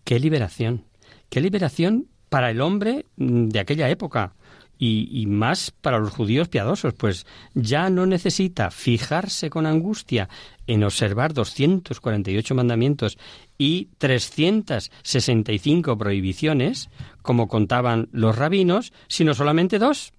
[0.05, 0.85] ¡Qué liberación!
[1.29, 4.35] ¡Qué liberación para el hombre de aquella época!
[4.83, 10.27] Y, más para los judíos piadosos, pues ya no necesita fijarse con angustia
[10.65, 13.19] en observar 248 mandamientos
[13.59, 16.89] y 365 prohibiciones,
[17.21, 20.13] como contaban los rabinos, sino solamente dos.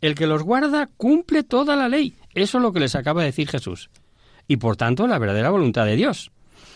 [0.00, 2.14] El que los guarda cumple toda la ley.
[2.32, 3.90] Eso es lo que les acaba de decir Jesús.
[4.46, 6.30] Y por tanto la verdadera voluntad de Dios.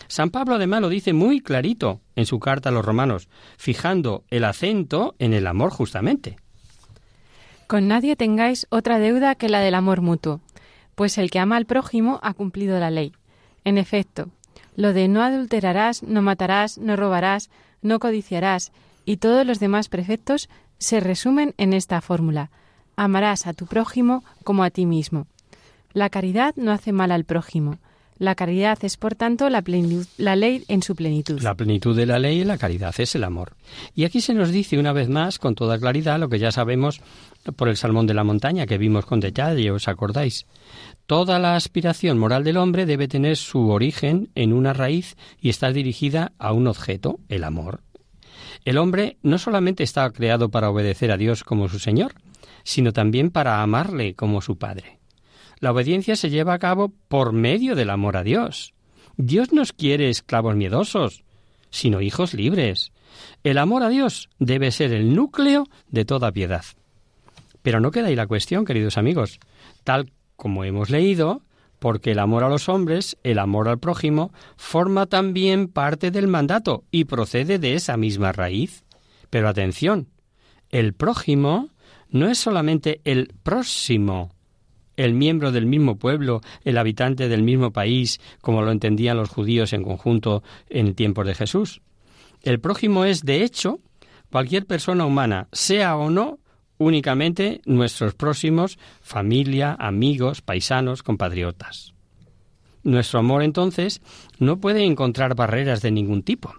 [0.09, 4.43] San Pablo además lo dice muy clarito en su carta a los romanos, fijando el
[4.43, 6.35] acento en el amor justamente.
[7.69, 10.41] Con nadie tengáis otra deuda que la del amor mutuo,
[10.95, 13.13] pues el que ama al prójimo ha cumplido la ley.
[13.63, 14.29] En efecto,
[14.75, 17.51] lo de no adulterarás, no matarás, no robarás,
[17.83, 18.71] no codiciarás
[19.05, 22.49] y todos los demás preceptos se resumen en esta fórmula.
[22.95, 25.27] Amarás a tu prójimo como a ti mismo.
[25.93, 27.77] La caridad no hace mal al prójimo.
[28.17, 29.63] La caridad es, por tanto, la,
[30.17, 31.39] la ley en su plenitud.
[31.39, 33.53] La plenitud de la ley y la caridad es el amor.
[33.95, 36.99] Y aquí se nos dice una vez más, con toda claridad, lo que ya sabemos
[37.55, 40.45] por el Salmón de la Montaña, que vimos con detalle, ¿os acordáis?
[41.05, 45.73] Toda la aspiración moral del hombre debe tener su origen en una raíz y estar
[45.73, 47.81] dirigida a un objeto, el amor.
[48.65, 52.13] El hombre no solamente está creado para obedecer a Dios como su Señor,
[52.63, 54.99] sino también para amarle como su Padre.
[55.59, 58.73] La obediencia se lleva a cabo por medio del amor a Dios.
[59.17, 61.23] Dios nos quiere esclavos miedosos,
[61.69, 62.91] sino hijos libres.
[63.43, 66.63] El amor a Dios debe ser el núcleo de toda piedad.
[67.61, 69.39] Pero no queda ahí la cuestión, queridos amigos.
[69.83, 71.41] Tal como hemos leído,
[71.79, 76.83] porque el amor a los hombres, el amor al prójimo, forma también parte del mandato
[76.91, 78.83] y procede de esa misma raíz.
[79.29, 80.07] Pero atención,
[80.69, 81.69] el prójimo
[82.09, 84.31] no es solamente el próximo,
[84.97, 89.73] el miembro del mismo pueblo, el habitante del mismo país, como lo entendían los judíos
[89.73, 91.81] en conjunto en tiempos de Jesús.
[92.43, 93.79] El prójimo es, de hecho,
[94.31, 96.39] cualquier persona humana, sea o no,
[96.79, 101.93] únicamente nuestros próximos, familia, amigos, paisanos, compatriotas.
[102.83, 104.01] Nuestro amor, entonces,
[104.39, 106.53] no puede encontrar barreras de ningún tipo,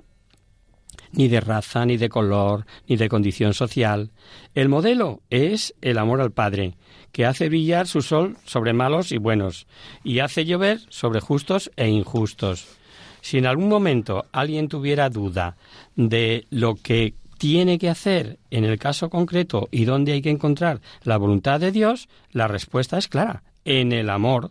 [1.13, 4.11] ni de raza, ni de color, ni de condición social.
[4.55, 6.77] El modelo es el amor al Padre,
[7.11, 9.67] que hace brillar su sol sobre malos y buenos,
[10.05, 12.77] y hace llover sobre justos e injustos.
[13.23, 15.57] Si en algún momento alguien tuviera duda
[15.97, 20.83] de lo que tiene que hacer en el caso concreto y dónde hay que encontrar
[21.05, 24.51] la voluntad de Dios, la respuesta es clara, en el amor.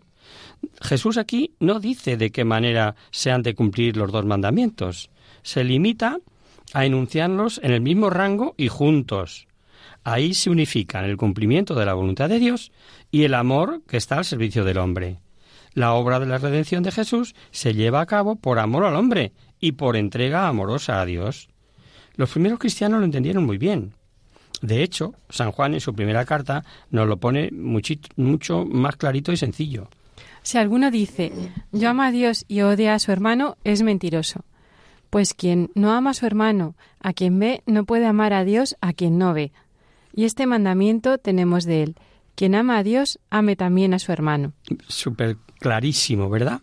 [0.82, 5.12] Jesús aquí no dice de qué manera se han de cumplir los dos mandamientos.
[5.44, 6.18] Se limita
[6.74, 9.48] a enunciarlos en el mismo rango y juntos.
[10.04, 12.72] Ahí se unifican el cumplimiento de la voluntad de Dios
[13.12, 15.20] y el amor que está al servicio del hombre.
[15.76, 19.32] La obra de la redención de Jesús se lleva a cabo por amor al hombre
[19.60, 21.50] y por entrega amorosa a Dios.
[22.20, 23.94] Los primeros cristianos lo entendieron muy bien.
[24.62, 29.38] De hecho, San Juan en su primera carta nos lo pone mucho más clarito y
[29.38, 29.88] sencillo.
[30.44, 31.32] Si alguno dice,
[31.72, 34.44] yo amo a Dios y odia a su hermano, es mentiroso.
[35.10, 38.76] Pues quien no ama a su hermano, a quien ve, no puede amar a Dios
[38.82, 39.54] a quien no ve.
[40.14, 41.96] Y este mandamiento tenemos de él.
[42.36, 44.52] Quien ama a Dios, ame también a su hermano.
[44.90, 46.60] Súper clarísimo, ¿verdad?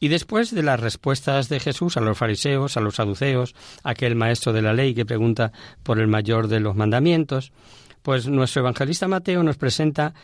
[0.00, 4.52] Y después de las respuestas de Jesús a los fariseos, a los saduceos, aquel maestro
[4.52, 7.52] de la ley que pregunta por el mayor de los mandamientos,
[8.02, 10.14] pues nuestro evangelista Mateo nos presenta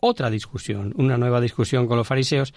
[0.00, 2.54] otra discusión, una nueva discusión con los fariseos,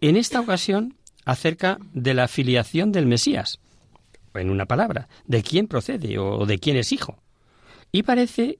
[0.00, 3.60] en esta ocasión acerca de la filiación del Mesías,
[4.34, 7.18] en una palabra, de quién procede o de quién es hijo.
[7.92, 8.58] Y parece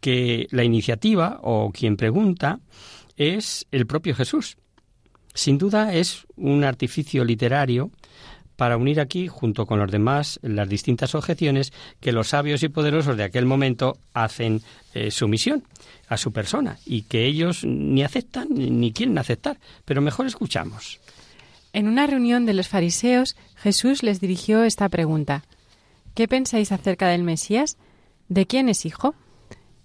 [0.00, 2.58] que la iniciativa o quien pregunta
[3.16, 4.56] es el propio Jesús.
[5.34, 7.90] Sin duda es un artificio literario
[8.56, 13.16] para unir aquí, junto con los demás, las distintas objeciones que los sabios y poderosos
[13.16, 14.62] de aquel momento hacen
[14.94, 15.64] eh, su misión
[16.06, 19.58] a su persona y que ellos ni aceptan ni quieren aceptar.
[19.84, 21.00] Pero mejor escuchamos.
[21.72, 25.42] En una reunión de los fariseos, Jesús les dirigió esta pregunta.
[26.14, 27.78] ¿Qué pensáis acerca del Mesías?
[28.28, 29.14] ¿De quién es hijo?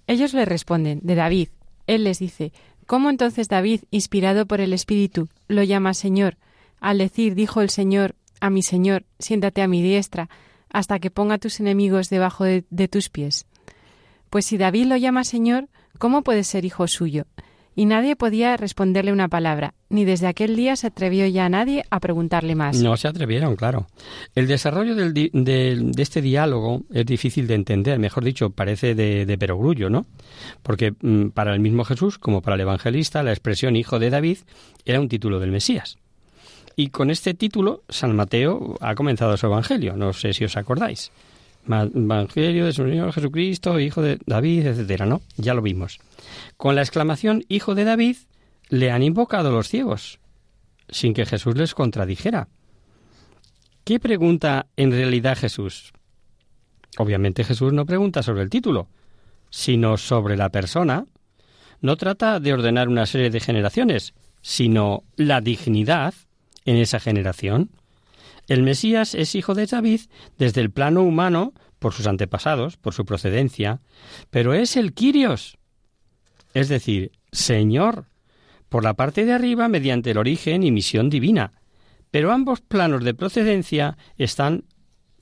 [0.06, 1.50] Ellos le responden, de David.
[1.88, 2.52] Él les dice,
[2.88, 6.38] ¿cómo entonces David, inspirado por el Espíritu, lo llama Señor?
[6.80, 10.30] Al decir, dijo el Señor a mi Señor, siéntate a mi diestra,
[10.70, 13.46] hasta que ponga tus enemigos debajo de, tus pies.
[14.30, 17.26] Pues si David lo llama Señor, ¿cómo puede ser hijo suyo?
[17.80, 22.00] Y nadie podía responderle una palabra, ni desde aquel día se atrevió ya nadie a
[22.00, 22.82] preguntarle más.
[22.82, 23.86] No se atrevieron, claro.
[24.34, 28.96] El desarrollo del di- del- de este diálogo es difícil de entender, mejor dicho, parece
[28.96, 30.08] de, de perogrullo, ¿no?
[30.64, 34.40] Porque mm, para el mismo Jesús, como para el evangelista, la expresión hijo de David
[34.84, 36.00] era un título del Mesías.
[36.76, 41.12] Y con este título, San Mateo ha comenzado su evangelio, no sé si os acordáis.
[41.68, 45.22] Evangelio de su Señor Jesucristo, hijo de David, etcétera, ¿no?
[45.38, 46.00] Ya lo vimos.
[46.58, 48.18] Con la exclamación hijo de David,
[48.70, 50.20] le han invocado los ciegos,
[50.90, 52.48] sin que Jesús les contradijera.
[53.84, 55.94] ¿Qué pregunta en realidad Jesús?
[56.98, 58.88] Obviamente Jesús no pregunta sobre el título,
[59.50, 61.06] sino sobre la persona.
[61.82, 66.14] No trata de ordenar una serie de generaciones, sino la dignidad
[66.66, 67.70] en esa generación.
[68.48, 70.02] El Mesías es hijo de David
[70.38, 73.82] desde el plano humano, por sus antepasados, por su procedencia,
[74.30, 75.58] pero es el Quirios,
[76.54, 78.06] es decir, Señor,
[78.70, 81.54] por la parte de arriba mediante el origen y misión divina.
[82.10, 84.64] Pero ambos planos de procedencia están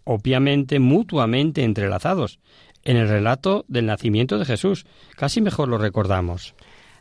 [0.04, 2.40] obviamente mutuamente entrelazados
[2.84, 4.86] en el relato del nacimiento de Jesús.
[5.16, 6.54] Casi mejor lo recordamos.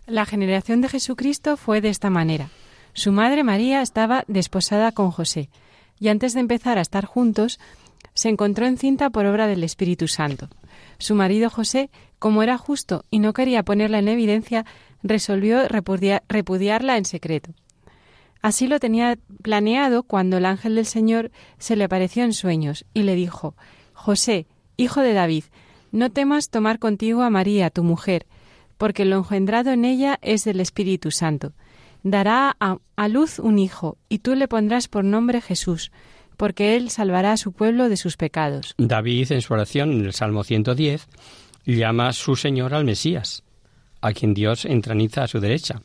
[0.07, 2.49] La generación de Jesucristo fue de esta manera.
[2.95, 5.51] Su madre María estaba desposada con José,
[5.99, 7.59] y antes de empezar a estar juntos,
[8.14, 10.49] se encontró encinta por obra del Espíritu Santo.
[10.99, 14.64] Su marido José, como era justo y no quería ponerla en evidencia,
[15.03, 17.53] resolvió repudia- repudiarla en secreto.
[18.42, 23.03] Así lo tenía planeado cuando el ángel del Señor se le apareció en sueños y
[23.03, 23.57] le dijo
[23.95, 25.45] José, hijo de David,
[25.92, 28.26] no temas tomar contigo a María, tu mujer,
[28.76, 31.53] porque lo engendrado en ella es del Espíritu Santo.
[32.05, 35.90] Dará a, a luz un hijo, y tú le pondrás por nombre Jesús,
[36.36, 38.74] porque él salvará a su pueblo de sus pecados.
[38.78, 41.09] David, en su oración en el Salmo 110,
[41.64, 43.42] llama a su Señor al Mesías,
[44.00, 45.82] a quien Dios entraniza a su derecha.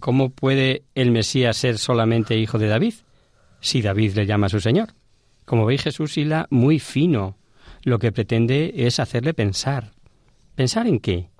[0.00, 2.94] ¿Cómo puede el Mesías ser solamente hijo de David?
[3.60, 4.94] Si David le llama a su Señor.
[5.44, 7.36] Como veis, Jesús hila muy fino.
[7.82, 9.92] Lo que pretende es hacerle pensar.
[10.54, 11.30] ¿Pensar en qué?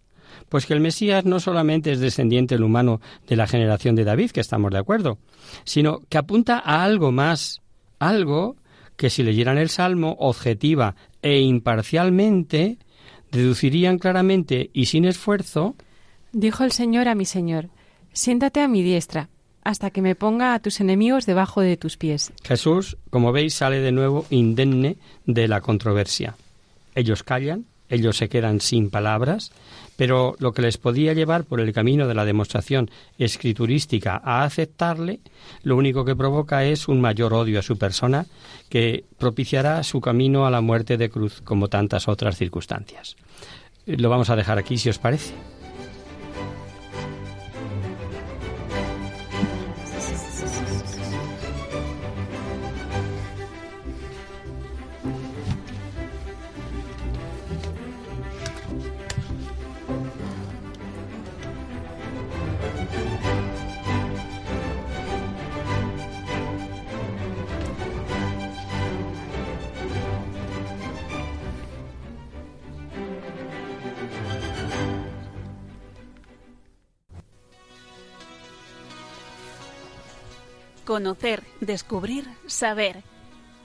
[0.49, 4.30] Pues que el Mesías no solamente es descendiente el humano de la generación de David,
[4.30, 5.18] que estamos de acuerdo,
[5.64, 7.61] sino que apunta a algo más,
[7.99, 8.57] algo
[8.96, 12.78] que si leyeran el Salmo objetiva e imparcialmente,
[13.30, 15.76] deducirían claramente y sin esfuerzo
[16.32, 17.70] Dijo el Señor a mi Señor,
[18.12, 19.30] siéntate a mi diestra,
[19.64, 22.32] hasta que me ponga a tus enemigos debajo de tus pies.
[22.44, 26.36] Jesús, como veis, sale de nuevo indemne de la controversia.
[26.94, 29.53] Ellos callan, ellos se quedan sin palabras,
[29.99, 32.88] pero lo que les podía llevar por el camino de la demostración
[33.18, 35.18] escriturística a aceptarle,
[35.64, 38.26] lo único que provoca es un mayor odio a su persona
[38.68, 43.16] que propiciará su camino a la muerte de cruz como tantas otras circunstancias.
[43.86, 45.34] Lo vamos a dejar aquí si os parece.
[80.99, 83.05] Conocer, descubrir, saber.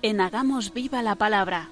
[0.03, 1.67] En Hagamos Viva la Palabra.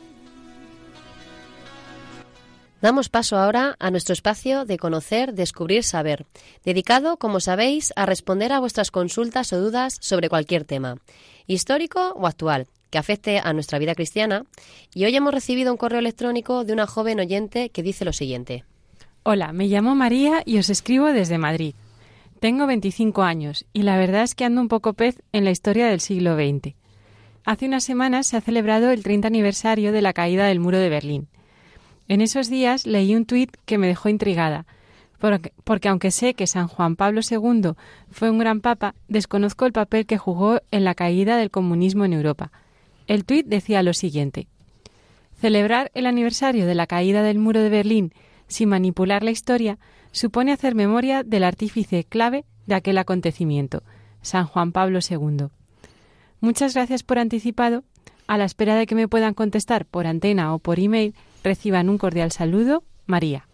[2.81, 6.25] Damos paso ahora a nuestro espacio de conocer, descubrir, saber,
[6.65, 10.97] dedicado, como sabéis, a responder a vuestras consultas o dudas sobre cualquier tema,
[11.45, 14.45] histórico o actual, que afecte a nuestra vida cristiana.
[14.95, 18.65] Y hoy hemos recibido un correo electrónico de una joven oyente que dice lo siguiente.
[19.21, 21.75] Hola, me llamo María y os escribo desde Madrid.
[22.41, 25.85] Tengo 25 años y la verdad es que ando un poco pez en la historia
[25.85, 26.73] del siglo XX.
[27.45, 30.89] Hace unas semanas se ha celebrado el 30 aniversario de la caída del muro de
[30.89, 31.27] Berlín.
[32.07, 34.65] En esos días leí un tuit que me dejó intrigada,
[35.19, 37.73] porque, aunque sé que San Juan Pablo II
[38.09, 42.13] fue un gran papa, desconozco el papel que jugó en la caída del comunismo en
[42.13, 42.51] Europa.
[43.05, 44.47] El tuit decía lo siguiente.
[45.39, 48.13] Celebrar el aniversario de la caída del muro de Berlín
[48.51, 49.79] sin manipular la historia
[50.11, 53.83] supone hacer memoria del artífice clave de aquel acontecimiento,
[54.21, 55.47] San Juan Pablo II.
[56.39, 57.83] Muchas gracias por anticipado.
[58.27, 61.97] A la espera de que me puedan contestar por antena o por email, reciban un
[61.97, 63.47] cordial saludo, María.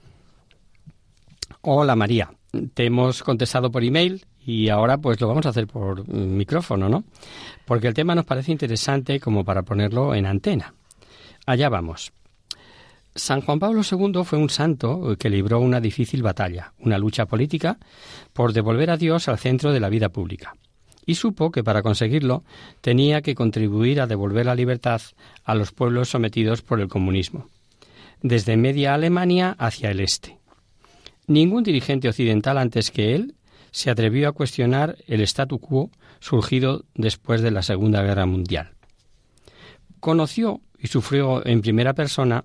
[1.61, 2.31] Hola María,
[2.73, 7.03] te hemos contestado por email y ahora pues lo vamos a hacer por micrófono, ¿no?
[7.65, 10.73] Porque el tema nos parece interesante como para ponerlo en antena.
[11.45, 12.13] Allá vamos.
[13.17, 17.79] San Juan Pablo II fue un santo que libró una difícil batalla, una lucha política
[18.31, 20.55] por devolver a Dios al centro de la vida pública.
[21.03, 22.43] Y supo que para conseguirlo
[22.81, 25.01] tenía que contribuir a devolver la libertad
[25.43, 27.47] a los pueblos sometidos por el comunismo,
[28.21, 30.37] desde media Alemania hacia el este.
[31.25, 33.33] Ningún dirigente occidental antes que él
[33.71, 35.89] se atrevió a cuestionar el statu quo
[36.19, 38.71] surgido después de la Segunda Guerra Mundial.
[39.99, 42.43] Conoció y sufrió en primera persona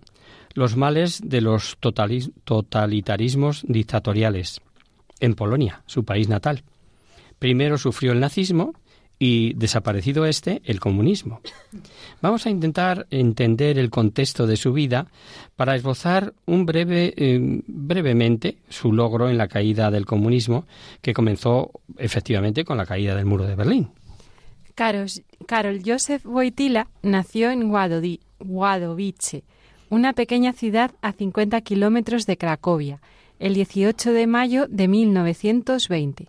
[0.55, 4.61] los males de los totali- totalitarismos dictatoriales
[5.21, 6.63] en Polonia, su país natal.
[7.39, 8.75] Primero sufrió el nazismo
[9.19, 11.41] y, desaparecido este, el comunismo.
[12.21, 15.07] Vamos a intentar entender el contexto de su vida
[15.55, 20.67] para esbozar un breve, eh, brevemente su logro en la caída del comunismo,
[21.01, 23.91] que comenzó efectivamente con la caída del muro de Berlín.
[24.75, 29.45] Karol Josef Wojtyla nació en Wadowice,
[29.93, 33.03] una pequeña ciudad a 50 kilómetros de Cracovia,
[33.39, 36.29] el 18 de mayo de 1920.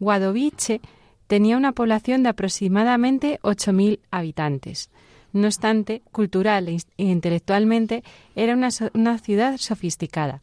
[0.00, 0.82] Wadowice
[1.26, 4.90] tenía una población de aproximadamente 8.000 habitantes.
[5.32, 8.04] No obstante, cultural e intelectualmente
[8.36, 10.42] era una, una ciudad sofisticada.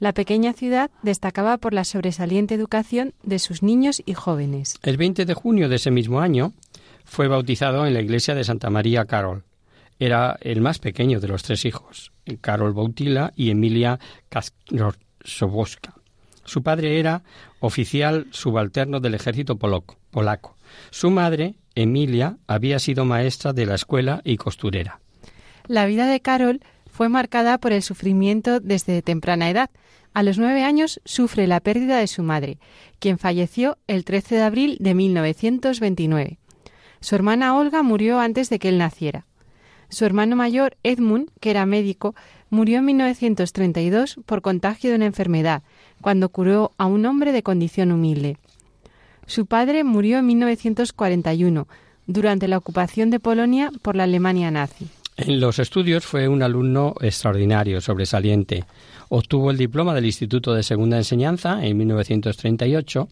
[0.00, 4.76] La pequeña ciudad destacaba por la sobresaliente educación de sus niños y jóvenes.
[4.82, 6.52] El 20 de junio de ese mismo año
[7.04, 9.44] fue bautizado en la iglesia de Santa María Carol.
[9.98, 15.94] Era el más pequeño de los tres hijos, Carol Bautila y Emilia Kaskrosoboska.
[16.44, 17.22] Su padre era
[17.60, 20.56] oficial subalterno del ejército polaco, polaco.
[20.90, 25.00] Su madre, Emilia, había sido maestra de la escuela y costurera.
[25.66, 29.70] La vida de Carol fue marcada por el sufrimiento desde temprana edad.
[30.14, 32.58] A los nueve años sufre la pérdida de su madre,
[33.00, 36.38] quien falleció el 13 de abril de 1929.
[37.00, 39.26] Su hermana Olga murió antes de que él naciera.
[39.88, 42.14] Su hermano mayor, Edmund, que era médico,
[42.50, 45.62] murió en 1932 por contagio de una enfermedad,
[46.00, 48.36] cuando curó a un hombre de condición humilde.
[49.26, 51.66] Su padre murió en 1941,
[52.06, 54.88] durante la ocupación de Polonia por la Alemania nazi.
[55.16, 58.64] En los estudios fue un alumno extraordinario, sobresaliente.
[59.08, 63.08] Obtuvo el diploma del Instituto de Segunda Enseñanza en 1938,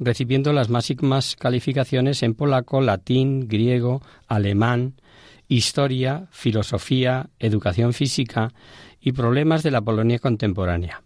[0.00, 4.94] recibiendo las máximas calificaciones en polaco, latín, griego, alemán,
[5.48, 8.52] historia, filosofía, educación física
[9.00, 11.02] y problemas de la Polonia contemporánea.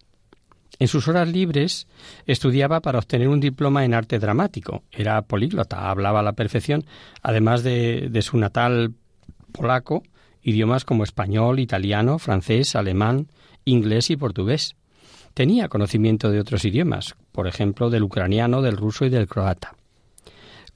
[0.79, 1.87] En sus horas libres
[2.27, 4.83] estudiaba para obtener un diploma en arte dramático.
[4.91, 6.87] Era políglota, hablaba a la perfección,
[7.23, 8.95] además de, de su natal
[9.53, 10.03] polaco,
[10.43, 13.29] idiomas como español, italiano, francés, alemán,
[13.67, 14.75] inglés y portugués.
[15.35, 19.77] Tenía conocimiento de otros idiomas, por ejemplo, del ucraniano, del ruso y del croata.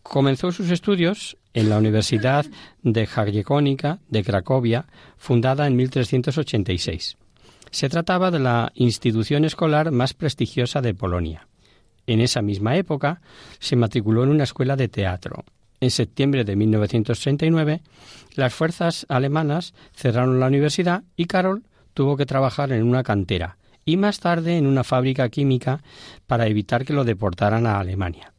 [0.02, 2.44] Comenzó sus estudios en la Universidad
[2.82, 4.86] de Jagiellonica de Cracovia,
[5.16, 7.16] fundada en 1386.
[7.70, 11.48] Se trataba de la institución escolar más prestigiosa de Polonia.
[12.06, 13.22] En esa misma época
[13.58, 15.44] se matriculó en una escuela de teatro.
[15.80, 17.80] En septiembre de 1939,
[18.34, 23.96] las fuerzas alemanas cerraron la universidad y Carol tuvo que trabajar en una cantera y
[23.96, 25.82] más tarde en una fábrica química
[26.26, 28.33] para evitar que lo deportaran a Alemania.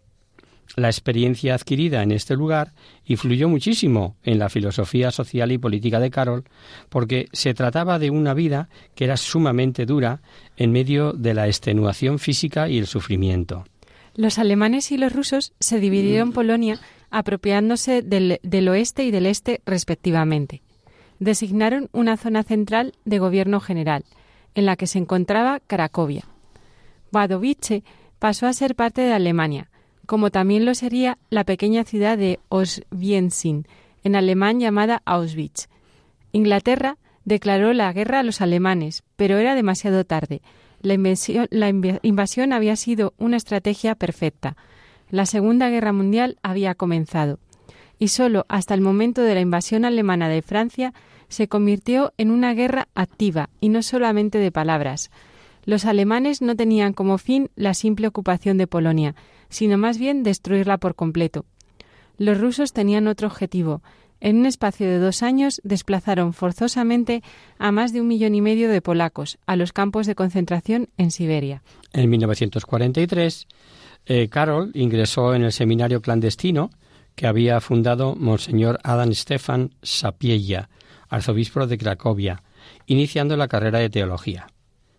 [0.76, 2.74] La experiencia adquirida en este lugar
[3.06, 6.44] influyó muchísimo en la filosofía social y política de Carol,
[6.90, 10.22] porque se trataba de una vida que era sumamente dura
[10.58, 13.66] en medio de la extenuación física y el sufrimiento.
[14.16, 19.62] Los alemanes y los rusos se dividieron Polonia apropiándose del, del oeste y del este
[19.66, 20.62] respectivamente.
[21.20, 24.04] Designaron una zona central de gobierno general,
[24.56, 26.26] en la que se encontraba Cracovia.
[27.14, 27.84] Wadowice
[28.20, 29.70] pasó a ser parte de Alemania,
[30.06, 33.64] como también lo sería la pequeña ciudad de Oswiecim,
[34.04, 35.68] en alemán llamada Auschwitz.
[36.32, 40.42] Inglaterra declaró la guerra a los alemanes, pero era demasiado tarde.
[40.82, 44.56] La invasión, la invasión había sido una estrategia perfecta.
[45.10, 47.40] La Segunda Guerra Mundial había comenzado,
[48.00, 50.94] y solo hasta el momento de la invasión alemana de Francia
[51.28, 55.10] se convirtió en una guerra activa y no solamente de palabras.
[55.64, 59.16] Los alemanes no tenían como fin la simple ocupación de Polonia,
[59.56, 61.46] sino más bien destruirla por completo.
[62.18, 63.82] Los rusos tenían otro objetivo.
[64.20, 67.24] En un espacio de dos años desplazaron forzosamente
[67.58, 71.10] a más de un millón y medio de polacos a los campos de concentración en
[71.10, 71.64] Siberia.
[71.94, 73.48] En 1943,
[74.08, 76.70] eh, Carol ingresó en el seminario clandestino
[77.16, 80.70] que había fundado Monseñor Adam Stefan Sapiella,
[81.08, 82.44] arzobispo de Cracovia,
[82.88, 84.48] iniciando la carrera de teología.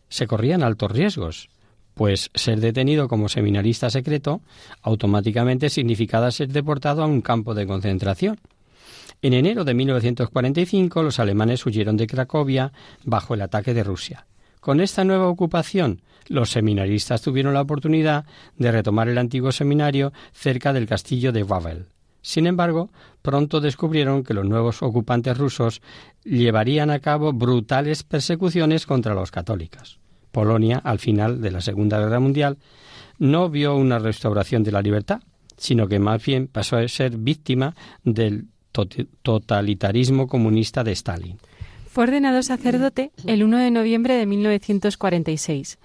[0.08, 1.50] Se corrían altos riesgos,
[1.96, 4.42] pues ser detenido como seminarista secreto
[4.82, 8.38] automáticamente significaba ser deportado a un campo de concentración.
[9.22, 12.70] En enero de 1945 los alemanes huyeron de Cracovia
[13.02, 14.26] bajo el ataque de Rusia.
[14.60, 18.26] Con esta nueva ocupación, los seminaristas tuvieron la oportunidad
[18.58, 21.86] de retomar el antiguo seminario cerca del castillo de Wawel.
[22.20, 22.90] Sin embargo,
[23.22, 25.80] pronto descubrieron que los nuevos ocupantes rusos
[26.24, 29.98] llevarían a cabo brutales persecuciones contra los católicos.
[30.36, 32.58] Polonia, al final de la Segunda Guerra Mundial,
[33.18, 35.22] no vio una restauración de la libertad,
[35.56, 37.74] sino que más bien pasó a ser víctima
[38.04, 38.44] del
[39.22, 41.38] totalitarismo comunista de Stalin.
[41.88, 45.78] Fue ordenado sacerdote el 1 de noviembre de 1946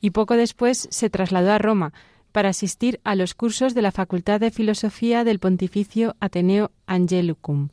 [0.00, 1.92] y poco después se trasladó a Roma
[2.30, 7.70] para asistir a los cursos de la Facultad de Filosofía del Pontificio Ateneo Angelicum,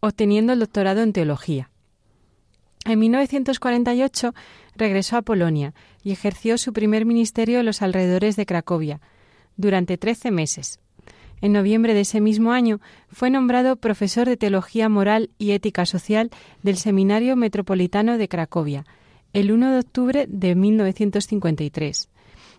[0.00, 1.70] obteniendo el doctorado en teología.
[2.86, 4.34] En 1948
[4.80, 5.72] regresó a Polonia
[6.02, 9.00] y ejerció su primer ministerio en los alrededores de Cracovia
[9.56, 10.80] durante trece meses.
[11.40, 12.80] En noviembre de ese mismo año
[13.12, 16.30] fue nombrado profesor de Teología Moral y Ética Social
[16.64, 18.84] del Seminario Metropolitano de Cracovia
[19.32, 22.08] el 1 de octubre de 1953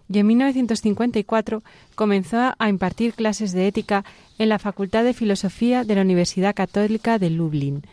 [0.10, 1.64] y en 1954
[1.96, 4.04] comenzó a impartir clases de ética
[4.38, 7.84] en la Facultad de Filosofía de la Universidad Católica de Lublin,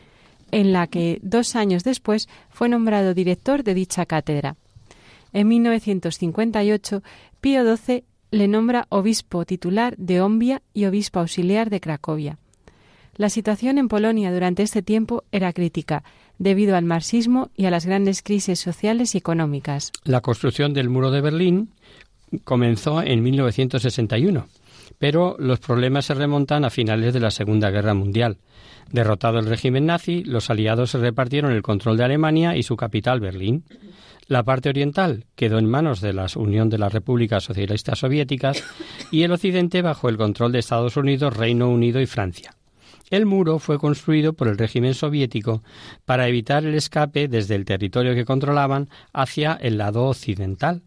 [0.51, 4.57] en la que dos años después fue nombrado director de dicha cátedra.
[5.33, 7.03] en 1958,
[7.41, 12.39] Pío XII le nombra obispo titular de Ombia y obispo auxiliar de Cracovia.
[13.17, 16.05] La situación en Polonia durante este tiempo era crítica,
[16.39, 19.93] debido al marxismo y a las grandes crisis sociales y económicas.
[20.05, 21.71] La construcción del muro de Berlín
[22.45, 24.47] comenzó en 1961,
[24.99, 28.39] pero los problemas se remontan a finales de la Segunda Guerra Mundial.
[28.93, 33.21] Derrotado el régimen nazi, los aliados se repartieron el control de Alemania y su capital,
[33.21, 33.65] Berlín.
[34.29, 38.65] La parte oriental quedó en manos de la Unión de las Repúblicas Socialistas Soviéticas
[39.11, 42.55] y el occidente bajo el control de Estados Unidos, Reino Unido y Francia.
[43.11, 45.63] El muro fue construido por el régimen soviético
[46.05, 50.83] para evitar el escape desde el territorio que controlaban hacia el lado occidental.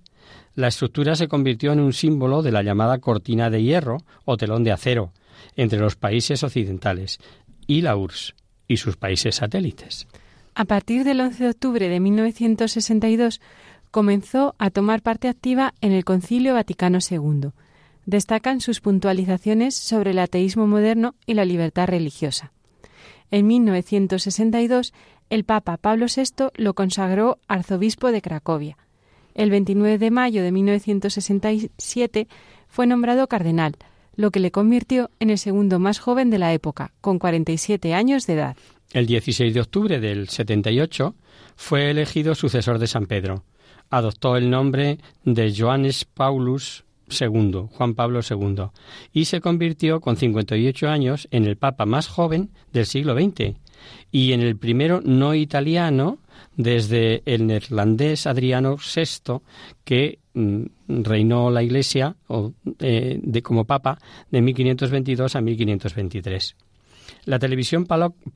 [0.54, 4.64] La estructura se convirtió en un símbolo de la llamada cortina de hierro o telón
[4.64, 5.14] de acero
[5.56, 7.20] entre los países occidentales
[7.72, 8.36] y la URSS
[8.68, 10.06] y sus países satélites.
[10.56, 13.40] A partir del 11 de octubre de 1962
[13.92, 17.52] comenzó a tomar parte activa en el Concilio Vaticano II.
[18.06, 22.52] Destacan sus puntualizaciones sobre el ateísmo moderno y la libertad religiosa.
[23.30, 24.94] En 1962,
[25.30, 28.78] el Papa Pablo VI lo consagró arzobispo de Cracovia.
[29.34, 32.28] El 29 de mayo de 1967
[32.68, 33.78] fue nombrado cardenal,
[34.16, 38.28] lo que le convirtió en el segundo más joven de la época, con 47 años
[38.28, 38.58] de edad.
[38.92, 41.16] El 16 de octubre del 78
[41.56, 43.44] fue elegido sucesor de San Pedro.
[43.90, 48.66] Adoptó el nombre de Johannes Paulus II, Juan Pablo II,
[49.12, 53.56] y se convirtió con 58 años en el papa más joven del siglo XX
[54.12, 56.20] y en el primero no italiano
[56.56, 59.42] desde el neerlandés Adriano VI
[59.84, 66.56] que mm, reinó la Iglesia o, eh, de, como papa de 1522 a 1523.
[67.26, 67.86] La televisión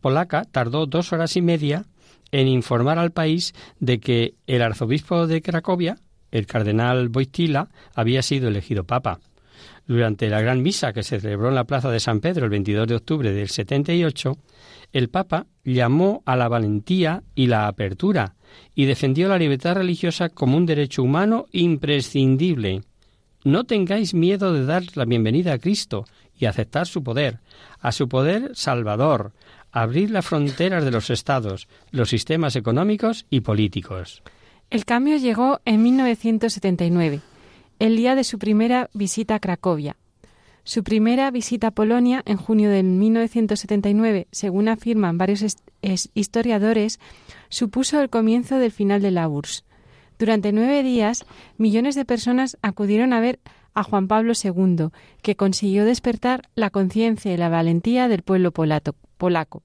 [0.02, 1.86] polaca tardó dos horas y media
[2.32, 5.98] en informar al país de que el arzobispo de Cracovia,
[6.32, 9.20] el cardenal Wojtyla, había sido elegido papa.
[9.88, 12.88] Durante la gran misa que se celebró en la plaza de San Pedro el 22
[12.88, 14.38] de octubre del 78,
[14.96, 18.36] el Papa llamó a la valentía y la apertura
[18.74, 22.82] y defendió la libertad religiosa como un derecho humano imprescindible.
[23.44, 26.06] No tengáis miedo de dar la bienvenida a Cristo
[26.40, 27.42] y aceptar su poder,
[27.82, 29.34] a su poder salvador,
[29.74, 34.24] abrir las fronteras de los estados, los sistemas económicos y políticos.
[34.70, 37.20] El cambio llegó en 1979,
[37.80, 39.98] el día de su primera visita a Cracovia.
[40.68, 45.46] Su primera visita a Polonia en junio de 1979, según afirman varios
[46.16, 47.00] historiadores,
[47.50, 49.64] supuso el comienzo del final de la URSS.
[50.18, 51.28] Durante nueve días,
[51.60, 53.40] millones de personas acudieron a ver
[53.76, 54.88] a Juan Pablo II,
[55.22, 59.62] que consiguió despertar la conciencia y la valentía del pueblo polaco.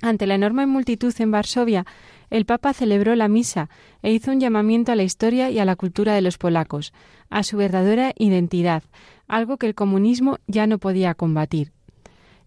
[0.00, 1.84] Ante la enorme multitud en Varsovia,
[2.30, 3.68] el Papa celebró la misa
[4.02, 6.92] e hizo un llamamiento a la historia y a la cultura de los polacos,
[7.30, 8.82] a su verdadera identidad,
[9.28, 11.72] algo que el comunismo ya no podía combatir.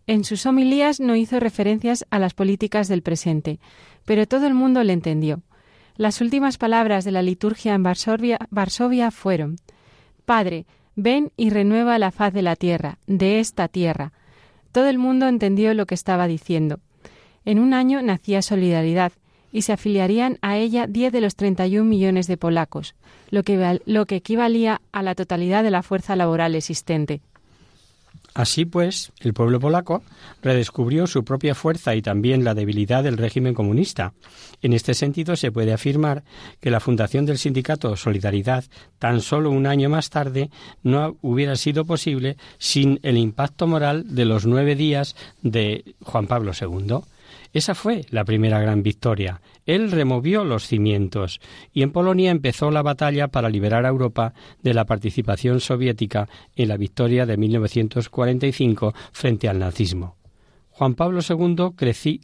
[0.07, 3.59] En sus homilías no hizo referencias a las políticas del presente,
[4.05, 5.41] pero todo el mundo le entendió.
[5.97, 9.57] Las últimas palabras de la liturgia en Varsovia, Varsovia fueron
[10.25, 10.65] Padre,
[10.95, 14.13] ven y renueva la faz de la tierra, de esta tierra.
[14.71, 16.79] Todo el mundo entendió lo que estaba diciendo.
[17.45, 19.11] En un año nacía Solidaridad
[19.51, 22.95] y se afiliarían a ella 10 de los 31 millones de polacos,
[23.29, 27.21] lo que, lo que equivalía a la totalidad de la fuerza laboral existente.
[28.33, 30.03] Así pues, el pueblo polaco
[30.41, 34.13] redescubrió su propia fuerza y también la debilidad del régimen comunista.
[34.61, 36.23] En este sentido, se puede afirmar
[36.59, 38.65] que la fundación del sindicato Solidaridad,
[38.99, 40.49] tan solo un año más tarde,
[40.83, 46.51] no hubiera sido posible sin el impacto moral de los nueve días de Juan Pablo
[46.59, 46.99] II.
[47.51, 49.41] Esa fue la primera gran victoria.
[49.65, 51.39] Él removió los cimientos
[51.73, 56.67] y en Polonia empezó la batalla para liberar a Europa de la participación soviética en
[56.69, 60.15] la victoria de 1945 frente al nazismo.
[60.69, 61.75] Juan Pablo II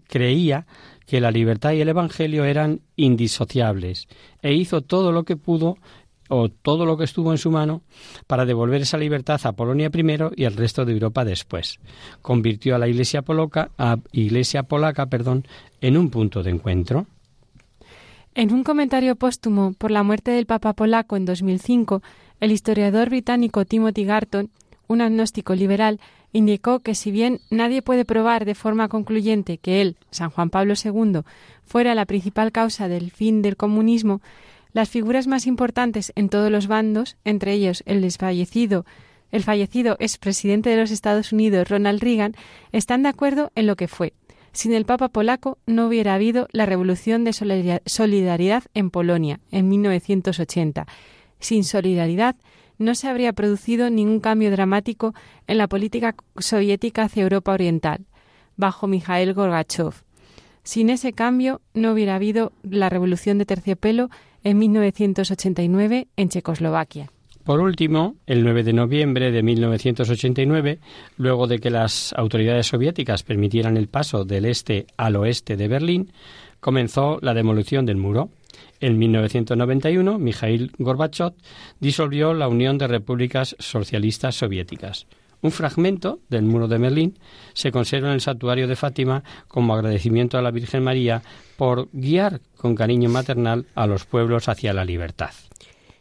[0.08, 0.66] creía
[1.06, 4.08] que la libertad y el Evangelio eran indisociables
[4.42, 5.78] e hizo todo lo que pudo
[6.30, 7.82] o todo lo que estuvo en su mano
[8.28, 11.80] para devolver esa libertad a Polonia primero y al resto de Europa después.
[12.22, 13.70] Convirtió a la Iglesia polaca,
[14.12, 15.48] Iglesia polaca, perdón,
[15.82, 17.06] en un punto de encuentro.
[18.34, 22.02] En un comentario póstumo por la muerte del Papa polaco en 2005,
[22.42, 24.50] el historiador británico Timothy Garton,
[24.88, 26.00] un agnóstico liberal,
[26.34, 30.74] indicó que si bien nadie puede probar de forma concluyente que él, San Juan Pablo
[30.74, 31.22] II,
[31.64, 34.22] fuera la principal causa del fin del comunismo,
[34.76, 38.86] las figuras más importantes en todos los bandos, entre ellos el desfallecido
[39.32, 42.36] el fallecido expresidente de los Estados Unidos, Ronald Reagan,
[42.72, 44.14] están de acuerdo en lo que fue.
[44.52, 50.86] Sin el Papa polaco no hubiera habido la Revolución de Solidaridad- en Polonia en 1980.
[51.40, 52.36] Sin solidaridad
[52.78, 55.14] no se habría producido ningún cambio dramático
[55.48, 58.06] en la política soviética hacia Europa Oriental,
[58.58, 59.94] bajo Mikhail Gorbachev.
[60.64, 64.10] Sin ese cambio no hubiera habido la Revolución de Terciopelo
[64.46, 67.12] en 1989 en Checoslovaquia.
[67.44, 70.80] Por último, el 9 de noviembre de 1989,
[71.18, 76.12] luego de que las autoridades soviéticas permitieran el paso del este al oeste de Berlín,
[76.60, 78.30] comenzó la demolición del muro.
[78.80, 81.34] En 1991, Mikhail Gorbachev
[81.80, 85.08] disolvió la Unión de Repúblicas Socialistas Soviéticas.
[85.42, 87.20] Un fragmento del muro de Berlín
[87.54, 91.22] se conserva en el santuario de Fátima como agradecimiento a la Virgen María
[91.58, 95.32] por guiar con cariño maternal a los pueblos hacia la libertad.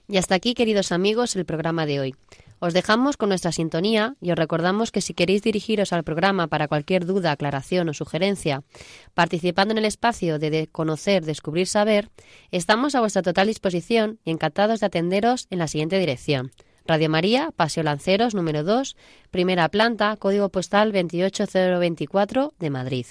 [0.09, 2.15] Y hasta aquí, queridos amigos, el programa de hoy.
[2.61, 6.67] Os dejamos con nuestra sintonía y os recordamos que si queréis dirigiros al programa para
[6.67, 8.63] cualquier duda, aclaración o sugerencia,
[9.13, 12.09] participando en el espacio de conocer, descubrir, saber,
[12.53, 16.53] estamos a vuestra total disposición y encantados de atenderos en la siguiente dirección.
[16.87, 18.97] Radio María, Paseo Lanceros, número 2,
[19.31, 23.07] primera planta, código postal 28024 de Madrid.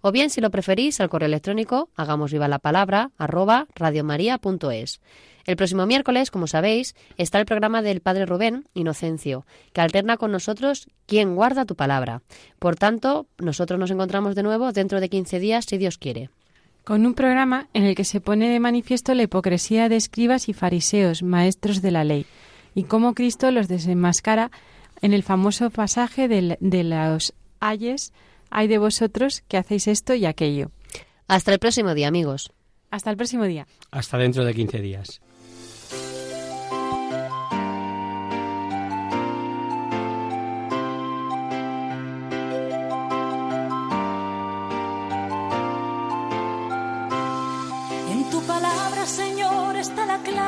[0.00, 5.00] O bien, si lo preferís, al correo electrónico, hagamos viva la palabra, arroba radiomaria.es.
[5.44, 10.32] El próximo miércoles, como sabéis, está el programa del Padre Rubén Inocencio, que alterna con
[10.32, 12.22] nosotros ¿Quién guarda tu palabra?
[12.58, 16.30] Por tanto, nosotros nos encontramos de nuevo dentro de 15 días, si Dios quiere.
[16.84, 20.52] con un programa en el que se pone de manifiesto la hipocresía de escribas y
[20.52, 22.26] fariseos, maestros de la ley,
[22.74, 24.50] y cómo Cristo los desenmascara
[25.00, 28.12] en el famoso pasaje del- de, los ayes,
[28.50, 30.70] hay de vosotros que hacéis esto y aquello.
[31.28, 32.52] Hasta el próximo día, amigos.
[32.90, 33.66] Hasta el próximo día.
[33.90, 35.20] Hasta dentro de 15 días.